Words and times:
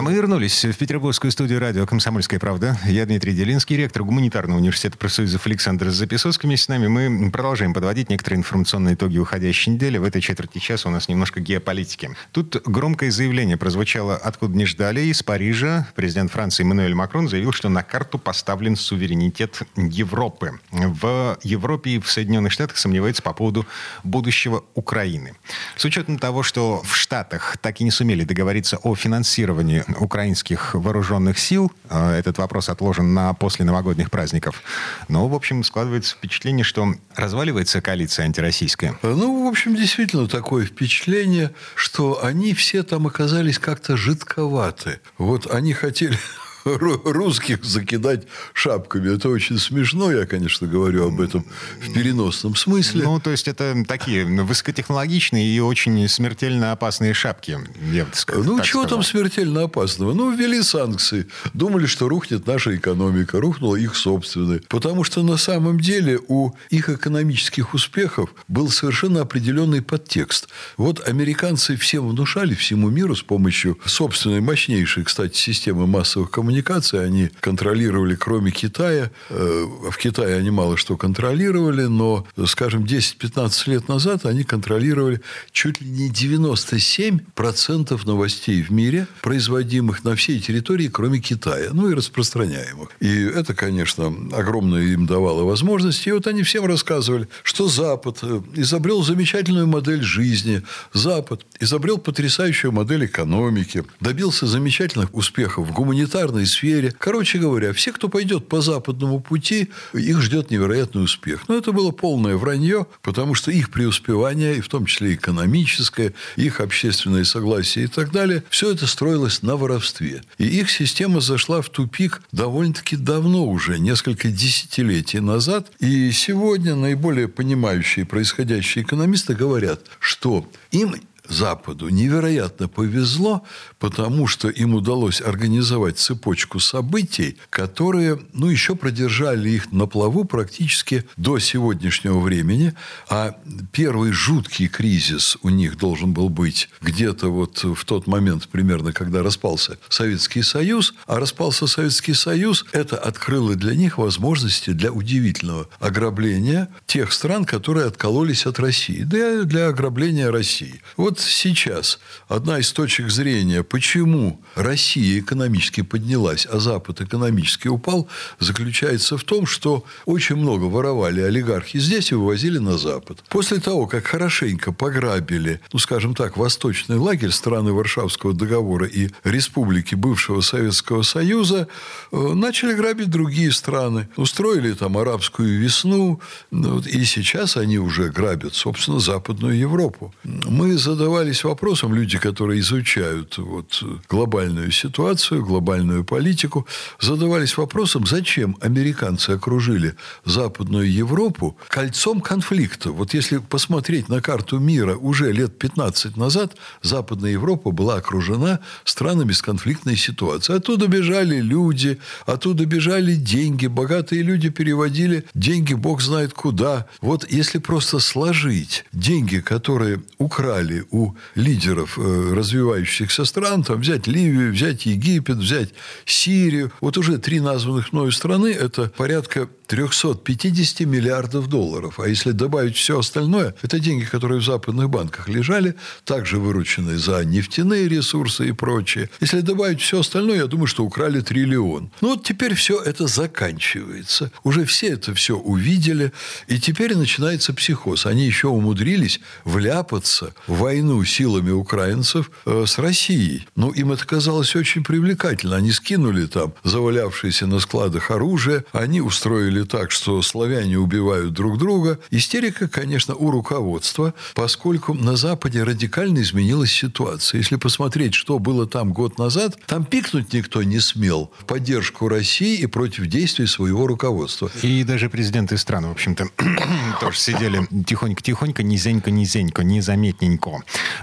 А 0.00 0.02
мы 0.02 0.14
вернулись 0.14 0.64
в 0.64 0.72
петербургскую 0.78 1.30
студию 1.30 1.60
радио 1.60 1.84
«Комсомольская 1.84 2.40
правда». 2.40 2.78
Я 2.86 3.04
Дмитрий 3.04 3.34
Делинский, 3.34 3.76
ректор 3.76 4.02
гуманитарного 4.02 4.56
университета 4.56 4.96
профсоюзов 4.96 5.46
Александр 5.46 5.90
Записовский. 5.90 6.46
Вместе 6.46 6.64
с 6.64 6.68
нами 6.68 6.86
мы 6.86 7.30
продолжаем 7.30 7.74
подводить 7.74 8.08
некоторые 8.08 8.38
информационные 8.38 8.94
итоги 8.94 9.18
уходящей 9.18 9.74
недели. 9.74 9.98
В 9.98 10.04
этой 10.04 10.22
четверти 10.22 10.56
часа 10.56 10.88
у 10.88 10.90
нас 10.90 11.10
немножко 11.10 11.40
геополитики. 11.40 12.16
Тут 12.32 12.62
громкое 12.64 13.10
заявление 13.10 13.58
прозвучало 13.58 14.16
откуда 14.16 14.56
не 14.56 14.64
ждали. 14.64 15.02
Из 15.02 15.22
Парижа 15.22 15.86
президент 15.94 16.32
Франции 16.32 16.62
Эммануэль 16.62 16.94
Макрон 16.94 17.28
заявил, 17.28 17.52
что 17.52 17.68
на 17.68 17.82
карту 17.82 18.18
поставлен 18.18 18.76
суверенитет 18.76 19.64
Европы. 19.76 20.60
В 20.72 21.38
Европе 21.42 21.90
и 21.90 22.00
в 22.00 22.10
Соединенных 22.10 22.52
Штатах 22.52 22.78
сомневается 22.78 23.20
по 23.20 23.34
поводу 23.34 23.66
будущего 24.02 24.64
Украины. 24.72 25.34
С 25.76 25.84
учетом 25.84 26.18
того, 26.18 26.42
что 26.42 26.80
в 26.86 26.96
Штатах 26.96 27.58
так 27.60 27.82
и 27.82 27.84
не 27.84 27.90
сумели 27.90 28.24
договориться 28.24 28.78
о 28.78 28.94
финансировании 28.94 29.84
украинских 29.98 30.74
вооруженных 30.74 31.38
сил. 31.38 31.72
А, 31.88 32.14
этот 32.14 32.38
вопрос 32.38 32.68
отложен 32.68 33.14
на 33.14 33.34
после 33.34 33.64
новогодних 33.64 34.10
праздников. 34.10 34.62
Но, 35.08 35.28
в 35.28 35.34
общем, 35.34 35.64
складывается 35.64 36.14
впечатление, 36.14 36.64
что 36.64 36.94
разваливается 37.16 37.80
коалиция 37.80 38.24
антироссийская. 38.26 38.96
Ну, 39.02 39.44
в 39.44 39.48
общем, 39.48 39.74
действительно 39.74 40.28
такое 40.28 40.66
впечатление, 40.66 41.52
что 41.74 42.24
они 42.24 42.54
все 42.54 42.82
там 42.82 43.06
оказались 43.06 43.58
как-то 43.58 43.96
жидковаты. 43.96 45.00
Вот 45.18 45.52
они 45.52 45.72
хотели 45.72 46.18
русских 46.64 47.64
закидать 47.64 48.26
шапками. 48.52 49.14
Это 49.14 49.28
очень 49.28 49.58
смешно, 49.58 50.12
я, 50.12 50.26
конечно, 50.26 50.66
говорю 50.66 51.06
об 51.06 51.20
этом 51.20 51.44
в 51.80 51.92
переносном 51.92 52.56
смысле. 52.56 53.04
Ну, 53.04 53.20
то 53.20 53.30
есть, 53.30 53.48
это 53.48 53.84
такие 53.86 54.24
высокотехнологичные 54.24 55.46
и 55.46 55.60
очень 55.60 56.08
смертельно 56.08 56.72
опасные 56.72 57.14
шапки, 57.14 57.58
я 57.92 58.04
бы 58.04 58.14
сказал. 58.14 58.44
Ну, 58.44 58.60
чего 58.60 58.82
сказал. 58.82 58.88
там 58.88 59.02
смертельно 59.02 59.64
опасного? 59.64 60.12
Ну, 60.12 60.30
ввели 60.30 60.62
санкции. 60.62 61.26
Думали, 61.54 61.86
что 61.86 62.08
рухнет 62.08 62.46
наша 62.46 62.76
экономика, 62.76 63.40
рухнула 63.40 63.76
их 63.76 63.96
собственная. 63.96 64.60
Потому 64.68 65.04
что 65.04 65.22
на 65.22 65.36
самом 65.36 65.80
деле 65.80 66.18
у 66.28 66.52
их 66.70 66.88
экономических 66.88 67.74
успехов 67.74 68.34
был 68.48 68.70
совершенно 68.70 69.22
определенный 69.22 69.82
подтекст. 69.82 70.48
Вот 70.76 71.06
американцы 71.08 71.76
всем 71.76 72.08
внушали, 72.08 72.54
всему 72.54 72.90
миру 72.90 73.16
с 73.16 73.22
помощью 73.22 73.78
собственной 73.84 74.40
мощнейшей, 74.40 75.04
кстати, 75.04 75.36
системы 75.36 75.86
массовых 75.86 76.30
коммуникаций, 76.30 76.49
коммуникации 76.50 76.98
они 76.98 77.30
контролировали, 77.40 78.16
кроме 78.16 78.50
Китая. 78.50 79.10
Э, 79.28 79.66
в 79.90 79.96
Китае 79.96 80.36
они 80.36 80.50
мало 80.50 80.76
что 80.76 80.96
контролировали, 80.96 81.84
но, 81.84 82.26
скажем, 82.46 82.84
10-15 82.84 83.70
лет 83.70 83.88
назад 83.88 84.26
они 84.26 84.42
контролировали 84.42 85.20
чуть 85.52 85.80
ли 85.80 85.88
не 85.88 86.10
97% 86.10 88.06
новостей 88.06 88.62
в 88.62 88.70
мире, 88.70 89.06
производимых 89.22 90.02
на 90.02 90.16
всей 90.16 90.40
территории, 90.40 90.88
кроме 90.88 91.20
Китая, 91.20 91.70
ну 91.72 91.88
и 91.88 91.94
распространяемых. 91.94 92.88
И 92.98 93.22
это, 93.22 93.54
конечно, 93.54 94.12
огромное 94.32 94.82
им 94.82 95.06
давало 95.06 95.44
возможности. 95.44 96.08
И 96.08 96.12
вот 96.12 96.26
они 96.26 96.42
всем 96.42 96.66
рассказывали, 96.66 97.28
что 97.44 97.68
Запад 97.68 98.18
э, 98.22 98.40
изобрел 98.54 99.04
замечательную 99.04 99.68
модель 99.68 100.02
жизни, 100.02 100.62
Запад 100.92 101.46
изобрел 101.60 101.98
потрясающую 101.98 102.72
модель 102.72 103.04
экономики, 103.04 103.84
добился 104.00 104.48
замечательных 104.48 105.14
успехов 105.14 105.68
в 105.68 105.72
гуманитарной 105.72 106.39
гуманитарной 106.40 106.46
сфере. 106.46 106.92
Короче 106.98 107.38
говоря, 107.38 107.72
все, 107.72 107.92
кто 107.92 108.08
пойдет 108.08 108.48
по 108.48 108.60
западному 108.60 109.20
пути, 109.20 109.68
их 109.92 110.20
ждет 110.20 110.50
невероятный 110.50 111.04
успех. 111.04 111.48
Но 111.48 111.56
это 111.56 111.72
было 111.72 111.90
полное 111.90 112.36
вранье, 112.36 112.86
потому 113.02 113.34
что 113.34 113.50
их 113.50 113.70
преуспевание, 113.70 114.56
и 114.56 114.60
в 114.60 114.68
том 114.68 114.86
числе 114.86 115.14
экономическое, 115.14 116.12
их 116.36 116.60
общественное 116.60 117.24
согласие 117.24 117.84
и 117.84 117.88
так 117.88 118.12
далее, 118.12 118.42
все 118.50 118.72
это 118.72 118.86
строилось 118.86 119.42
на 119.42 119.56
воровстве. 119.56 120.22
И 120.38 120.46
их 120.46 120.70
система 120.70 121.20
зашла 121.20 121.60
в 121.60 121.68
тупик 121.68 122.22
довольно-таки 122.32 122.96
давно 122.96 123.46
уже, 123.46 123.78
несколько 123.78 124.28
десятилетий 124.28 125.20
назад. 125.20 125.70
И 125.80 126.10
сегодня 126.12 126.74
наиболее 126.74 127.28
понимающие 127.28 128.04
происходящие 128.04 128.84
экономисты 128.84 129.34
говорят, 129.34 129.80
что 129.98 130.46
им 130.70 130.94
Западу 131.30 131.88
невероятно 131.88 132.68
повезло, 132.68 133.44
потому 133.78 134.26
что 134.26 134.48
им 134.48 134.74
удалось 134.74 135.20
организовать 135.20 135.98
цепочку 135.98 136.58
событий, 136.60 137.36
которые, 137.48 138.20
ну, 138.32 138.48
еще 138.48 138.74
продержали 138.74 139.50
их 139.50 139.72
на 139.72 139.86
плаву 139.86 140.24
практически 140.24 141.04
до 141.16 141.38
сегодняшнего 141.38 142.18
времени. 142.18 142.74
А 143.08 143.36
первый 143.72 144.12
жуткий 144.12 144.68
кризис 144.68 145.38
у 145.42 145.48
них 145.48 145.78
должен 145.78 146.12
был 146.12 146.28
быть 146.28 146.68
где-то 146.80 147.28
вот 147.28 147.62
в 147.62 147.84
тот 147.84 148.06
момент 148.06 148.48
примерно, 148.48 148.92
когда 148.92 149.22
распался 149.22 149.78
Советский 149.88 150.42
Союз. 150.42 150.94
А 151.06 151.20
распался 151.20 151.66
Советский 151.66 152.14
Союз, 152.14 152.64
это 152.72 152.96
открыло 152.96 153.54
для 153.54 153.74
них 153.74 153.98
возможности 153.98 154.70
для 154.70 154.90
удивительного 154.92 155.68
ограбления 155.78 156.68
тех 156.86 157.12
стран, 157.12 157.44
которые 157.44 157.86
откололись 157.86 158.46
от 158.46 158.58
России. 158.58 159.02
Да 159.02 159.44
для 159.44 159.68
ограбления 159.68 160.30
России. 160.30 160.80
Вот 160.96 161.19
сейчас 161.22 161.98
одна 162.28 162.58
из 162.58 162.72
точек 162.72 163.10
зрения, 163.10 163.62
почему 163.62 164.40
Россия 164.54 165.20
экономически 165.20 165.82
поднялась, 165.82 166.46
а 166.50 166.58
Запад 166.60 167.00
экономически 167.00 167.68
упал, 167.68 168.08
заключается 168.38 169.16
в 169.16 169.24
том, 169.24 169.46
что 169.46 169.84
очень 170.06 170.36
много 170.36 170.64
воровали 170.64 171.20
олигархи 171.20 171.78
здесь 171.78 172.12
и 172.12 172.14
вывозили 172.14 172.58
на 172.58 172.78
Запад. 172.78 173.22
После 173.28 173.58
того, 173.58 173.86
как 173.86 174.06
хорошенько 174.06 174.72
пограбили, 174.72 175.60
ну, 175.72 175.78
скажем 175.78 176.14
так, 176.14 176.36
восточный 176.36 176.96
лагерь 176.96 177.30
страны 177.30 177.72
Варшавского 177.72 178.32
договора 178.32 178.86
и 178.86 179.10
республики 179.24 179.94
бывшего 179.94 180.40
Советского 180.40 181.02
Союза, 181.02 181.68
э, 182.12 182.16
начали 182.16 182.74
грабить 182.74 183.10
другие 183.10 183.52
страны. 183.52 184.08
Устроили 184.16 184.72
там 184.72 184.96
арабскую 184.96 185.58
весну, 185.60 186.20
ну, 186.50 186.80
и 186.80 187.04
сейчас 187.04 187.56
они 187.56 187.78
уже 187.78 188.08
грабят, 188.08 188.54
собственно, 188.54 189.00
Западную 189.00 189.56
Европу. 189.58 190.14
Мы 190.24 190.76
задавали 190.78 190.99
задавались 191.00 191.44
вопросом 191.44 191.94
люди, 191.94 192.18
которые 192.18 192.60
изучают 192.60 193.38
вот 193.38 193.82
глобальную 194.10 194.70
ситуацию, 194.70 195.42
глобальную 195.42 196.04
политику, 196.04 196.66
задавались 197.00 197.56
вопросом, 197.56 198.06
зачем 198.06 198.58
американцы 198.60 199.30
окружили 199.30 199.94
Западную 200.26 200.92
Европу 200.92 201.56
кольцом 201.68 202.20
конфликта. 202.20 202.90
Вот 202.90 203.14
если 203.14 203.38
посмотреть 203.38 204.10
на 204.10 204.20
карту 204.20 204.58
мира 204.58 204.94
уже 204.94 205.32
лет 205.32 205.58
15 205.58 206.18
назад, 206.18 206.56
Западная 206.82 207.30
Европа 207.30 207.70
была 207.70 207.94
окружена 207.96 208.60
странами 208.84 209.32
с 209.32 209.40
конфликтной 209.40 209.96
ситуацией. 209.96 210.58
Оттуда 210.58 210.86
бежали 210.86 211.40
люди, 211.40 211.98
оттуда 212.26 212.66
бежали 212.66 213.14
деньги, 213.14 213.68
богатые 213.68 214.20
люди 214.20 214.50
переводили 214.50 215.24
деньги 215.34 215.72
бог 215.72 216.02
знает 216.02 216.34
куда. 216.34 216.86
Вот 217.00 217.26
если 217.32 217.58
просто 217.58 218.00
сложить 218.00 218.84
деньги, 218.92 219.38
которые 219.38 220.02
украли 220.18 220.84
у 220.90 221.14
лидеров 221.34 221.98
э, 221.98 222.32
развивающихся 222.34 223.24
стран, 223.24 223.62
там 223.62 223.80
взять 223.80 224.06
Ливию, 224.06 224.52
взять 224.52 224.86
Египет, 224.86 225.36
взять 225.36 225.70
Сирию. 226.04 226.72
Вот 226.80 226.98
уже 226.98 227.18
три 227.18 227.40
названных 227.40 227.92
мною 227.92 228.12
страны– 228.12 228.48
это 228.60 228.90
порядка 228.96 229.48
350 229.70 230.80
миллиардов 230.80 231.46
долларов. 231.46 232.00
А 232.00 232.08
если 232.08 232.32
добавить 232.32 232.76
все 232.76 232.98
остальное, 232.98 233.54
это 233.62 233.78
деньги, 233.78 234.04
которые 234.04 234.40
в 234.40 234.44
западных 234.44 234.90
банках 234.90 235.28
лежали, 235.28 235.76
также 236.04 236.40
вырученные 236.40 236.98
за 236.98 237.24
нефтяные 237.24 237.88
ресурсы 237.88 238.48
и 238.48 238.52
прочее. 238.52 239.10
Если 239.20 239.42
добавить 239.42 239.80
все 239.80 240.00
остальное, 240.00 240.38
я 240.38 240.46
думаю, 240.46 240.66
что 240.66 240.84
украли 240.84 241.20
триллион. 241.20 241.92
Ну 242.00 242.08
вот 242.08 242.24
теперь 242.24 242.54
все 242.54 242.82
это 242.82 243.06
заканчивается. 243.06 244.32
Уже 244.42 244.64
все 244.64 244.88
это 244.88 245.14
все 245.14 245.36
увидели, 245.36 246.12
и 246.48 246.58
теперь 246.58 246.96
начинается 246.96 247.54
психоз. 247.54 248.06
Они 248.06 248.26
еще 248.26 248.48
умудрились 248.48 249.20
вляпаться 249.44 250.34
в 250.48 250.58
войну 250.58 251.04
силами 251.04 251.52
украинцев 251.52 252.32
э, 252.44 252.64
с 252.66 252.76
Россией. 252.78 253.46
Ну, 253.54 253.70
им 253.70 253.92
это 253.92 254.04
казалось 254.04 254.56
очень 254.56 254.82
привлекательно. 254.82 255.54
Они 255.54 255.70
скинули 255.70 256.26
там 256.26 256.54
завалявшееся 256.64 257.46
на 257.46 257.60
складах 257.60 258.10
оружие, 258.10 258.64
они 258.72 259.00
устроили 259.00 259.59
поняли 259.60 259.64
так, 259.64 259.90
что 259.90 260.22
славяне 260.22 260.78
убивают 260.78 261.32
друг 261.32 261.58
друга. 261.58 261.98
Истерика, 262.10 262.68
конечно, 262.68 263.14
у 263.14 263.30
руководства, 263.30 264.14
поскольку 264.34 264.94
на 264.94 265.16
Западе 265.16 265.62
радикально 265.62 266.20
изменилась 266.20 266.72
ситуация. 266.72 267.38
Если 267.38 267.56
посмотреть, 267.56 268.14
что 268.14 268.38
было 268.38 268.66
там 268.66 268.92
год 268.92 269.18
назад, 269.18 269.58
там 269.66 269.84
пикнуть 269.84 270.32
никто 270.32 270.62
не 270.62 270.80
смел 270.80 271.30
в 271.38 271.44
поддержку 271.44 272.08
России 272.08 272.58
и 272.58 272.66
против 272.66 273.06
действий 273.06 273.46
своего 273.46 273.86
руководства. 273.86 274.50
И 274.62 274.84
даже 274.84 275.08
президенты 275.08 275.56
стран, 275.58 275.86
в 275.86 275.90
общем-то, 275.92 276.28
тоже 277.00 277.18
сидели 277.18 277.66
тихонько-тихонько, 277.84 278.62
низенько-низенько, 278.62 279.62
незаметненько. 279.62 280.50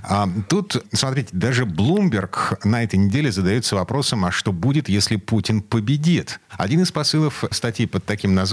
А 0.04 0.30
тут, 0.50 0.84
смотрите, 0.94 1.30
даже 1.32 1.66
Блумберг 1.66 2.60
на 2.64 2.84
этой 2.84 2.98
неделе 2.98 3.32
задается 3.32 3.76
вопросом, 3.76 4.26
а 4.26 4.32
что 4.32 4.52
будет, 4.52 4.90
если 4.90 5.18
Путин 5.18 5.62
победит? 5.62 6.40
Один 6.50 6.82
из 6.82 6.92
посылов 6.92 7.44
статьи 7.52 7.86
под 7.86 8.06
таким 8.06 8.34
названием 8.34 8.47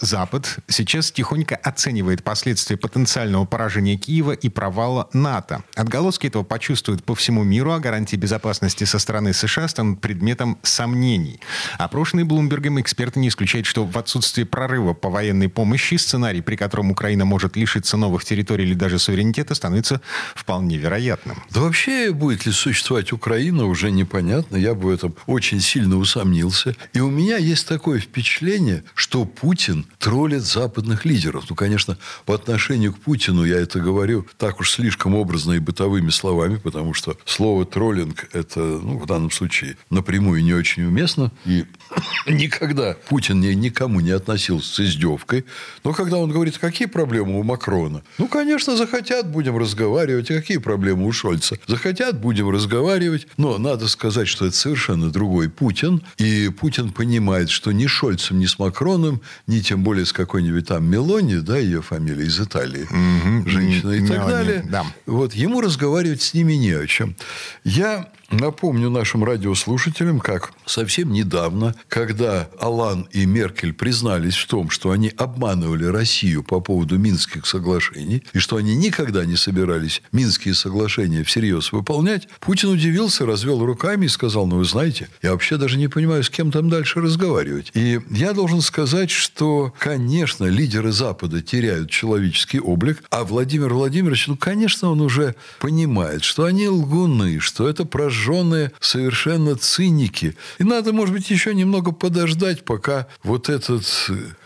«Запад 0.00 0.58
сейчас 0.68 1.12
тихонько 1.12 1.56
оценивает 1.56 2.24
последствия 2.24 2.76
потенциального 2.76 3.44
поражения 3.44 3.96
Киева 3.96 4.32
и 4.32 4.48
провала 4.48 5.08
НАТО. 5.12 5.62
Отголоски 5.74 6.26
этого 6.26 6.42
почувствуют 6.42 7.04
по 7.04 7.14
всему 7.14 7.44
миру, 7.44 7.72
а 7.72 7.80
гарантии 7.80 8.16
безопасности 8.16 8.84
со 8.84 8.98
стороны 8.98 9.32
США 9.32 9.68
станут 9.68 10.00
предметом 10.00 10.58
сомнений. 10.62 11.40
Опрошенный 11.78 12.24
Блумбергом 12.24 12.80
эксперты 12.80 13.20
не 13.20 13.28
исключают, 13.28 13.66
что 13.66 13.84
в 13.84 13.98
отсутствии 13.98 14.44
прорыва 14.44 14.94
по 14.94 15.10
военной 15.10 15.48
помощи 15.48 15.96
сценарий, 15.96 16.40
при 16.40 16.56
котором 16.56 16.90
Украина 16.90 17.24
может 17.24 17.56
лишиться 17.56 17.96
новых 17.96 18.24
территорий 18.24 18.64
или 18.64 18.74
даже 18.74 18.98
суверенитета, 18.98 19.54
становится 19.54 20.00
вполне 20.34 20.76
вероятным. 20.76 21.42
Да 21.50 21.60
вообще, 21.60 22.12
будет 22.12 22.46
ли 22.46 22.52
существовать 22.52 23.12
Украина, 23.12 23.66
уже 23.66 23.90
непонятно. 23.90 24.56
Я 24.56 24.74
бы 24.74 24.88
в 24.88 24.90
этом 24.90 25.14
очень 25.26 25.60
сильно 25.60 25.96
усомнился. 25.96 26.76
И 26.92 27.00
у 27.00 27.10
меня 27.10 27.36
есть 27.36 27.66
такое 27.66 27.98
впечатление, 27.98 28.84
что 28.94 29.09
Путин 29.10 29.86
троллит 29.98 30.42
западных 30.42 31.04
лидеров. 31.04 31.44
Ну, 31.48 31.56
конечно, 31.56 31.98
по 32.26 32.34
отношению 32.34 32.92
к 32.92 32.98
Путину 32.98 33.44
я 33.44 33.58
это 33.58 33.80
говорю 33.80 34.26
так 34.38 34.60
уж 34.60 34.70
слишком 34.70 35.14
образно 35.14 35.52
и 35.52 35.58
бытовыми 35.58 36.10
словами, 36.10 36.56
потому 36.56 36.94
что 36.94 37.16
слово 37.24 37.66
троллинг 37.66 38.28
это, 38.32 38.60
ну, 38.60 38.98
в 38.98 39.06
данном 39.06 39.30
случае, 39.30 39.76
напрямую 39.90 40.44
не 40.44 40.54
очень 40.54 40.84
уместно. 40.84 41.32
И 41.44 41.64
никогда 42.28 42.94
Путин 43.08 43.40
никому 43.40 44.00
не 44.00 44.12
относился 44.12 44.74
с 44.74 44.80
издевкой. 44.80 45.44
Но 45.82 45.92
когда 45.92 46.18
он 46.18 46.30
говорит, 46.30 46.58
какие 46.58 46.86
проблемы 46.86 47.38
у 47.38 47.42
Макрона? 47.42 48.02
Ну, 48.18 48.28
конечно, 48.28 48.76
захотят, 48.76 49.28
будем 49.28 49.58
разговаривать. 49.58 50.30
А 50.30 50.34
какие 50.34 50.58
проблемы 50.58 51.06
у 51.06 51.12
Шольца? 51.12 51.58
Захотят, 51.66 52.20
будем 52.20 52.48
разговаривать. 52.48 53.26
Но 53.36 53.58
надо 53.58 53.88
сказать, 53.88 54.28
что 54.28 54.46
это 54.46 54.56
совершенно 54.56 55.10
другой 55.10 55.48
Путин. 55.48 56.02
И 56.18 56.48
Путин 56.48 56.92
понимает, 56.92 57.50
что 57.50 57.72
ни 57.72 57.86
Шольцем, 57.86 58.38
ни 58.38 58.46
с 58.46 58.58
Макроном, 58.58 58.99
ни 59.46 59.60
тем 59.60 59.82
более 59.82 60.06
с 60.06 60.12
какой-нибудь 60.12 60.68
там 60.68 60.84
Мелони, 60.84 61.36
да, 61.36 61.58
ее 61.58 61.82
фамилия 61.82 62.24
из 62.24 62.40
Италии, 62.40 62.84
угу. 62.84 63.48
женщина 63.48 63.92
и 63.92 64.00
Мелони, 64.00 64.08
так 64.08 64.28
далее. 64.28 64.64
Да. 64.68 64.86
Вот 65.06 65.34
ему 65.34 65.60
разговаривать 65.60 66.22
с 66.22 66.34
ними 66.34 66.54
не 66.54 66.72
о 66.72 66.86
чем. 66.86 67.16
Я 67.64 68.08
Напомню 68.30 68.90
нашим 68.90 69.24
радиослушателям, 69.24 70.20
как 70.20 70.52
совсем 70.64 71.12
недавно, 71.12 71.74
когда 71.88 72.48
Алан 72.60 73.08
и 73.10 73.26
Меркель 73.26 73.72
признались 73.72 74.36
в 74.36 74.46
том, 74.46 74.70
что 74.70 74.92
они 74.92 75.12
обманывали 75.16 75.84
Россию 75.84 76.44
по 76.44 76.60
поводу 76.60 76.96
Минских 76.96 77.44
соглашений, 77.44 78.22
и 78.32 78.38
что 78.38 78.56
они 78.56 78.76
никогда 78.76 79.24
не 79.24 79.34
собирались 79.34 80.02
Минские 80.12 80.54
соглашения 80.54 81.24
всерьез 81.24 81.72
выполнять, 81.72 82.28
Путин 82.38 82.68
удивился, 82.68 83.26
развел 83.26 83.64
руками 83.66 84.06
и 84.06 84.08
сказал, 84.08 84.46
ну, 84.46 84.58
вы 84.58 84.64
знаете, 84.64 85.08
я 85.22 85.32
вообще 85.32 85.56
даже 85.56 85.76
не 85.76 85.88
понимаю, 85.88 86.22
с 86.22 86.30
кем 86.30 86.52
там 86.52 86.70
дальше 86.70 87.00
разговаривать. 87.00 87.72
И 87.74 87.98
я 88.10 88.32
должен 88.32 88.60
сказать, 88.60 89.10
что, 89.10 89.74
конечно, 89.76 90.44
лидеры 90.44 90.92
Запада 90.92 91.42
теряют 91.42 91.90
человеческий 91.90 92.60
облик, 92.60 93.02
а 93.10 93.24
Владимир 93.24 93.74
Владимирович, 93.74 94.28
ну, 94.28 94.36
конечно, 94.36 94.88
он 94.88 95.00
уже 95.00 95.34
понимает, 95.58 96.22
что 96.22 96.44
они 96.44 96.68
лгуны, 96.68 97.40
что 97.40 97.68
это 97.68 97.84
прожжение 97.84 98.19
прожженные 98.20 98.72
совершенно 98.80 99.56
циники. 99.56 100.36
И 100.58 100.64
надо, 100.64 100.92
может 100.92 101.14
быть, 101.14 101.30
еще 101.30 101.54
немного 101.54 101.92
подождать, 101.92 102.64
пока 102.64 103.06
вот 103.22 103.48
этот 103.48 103.84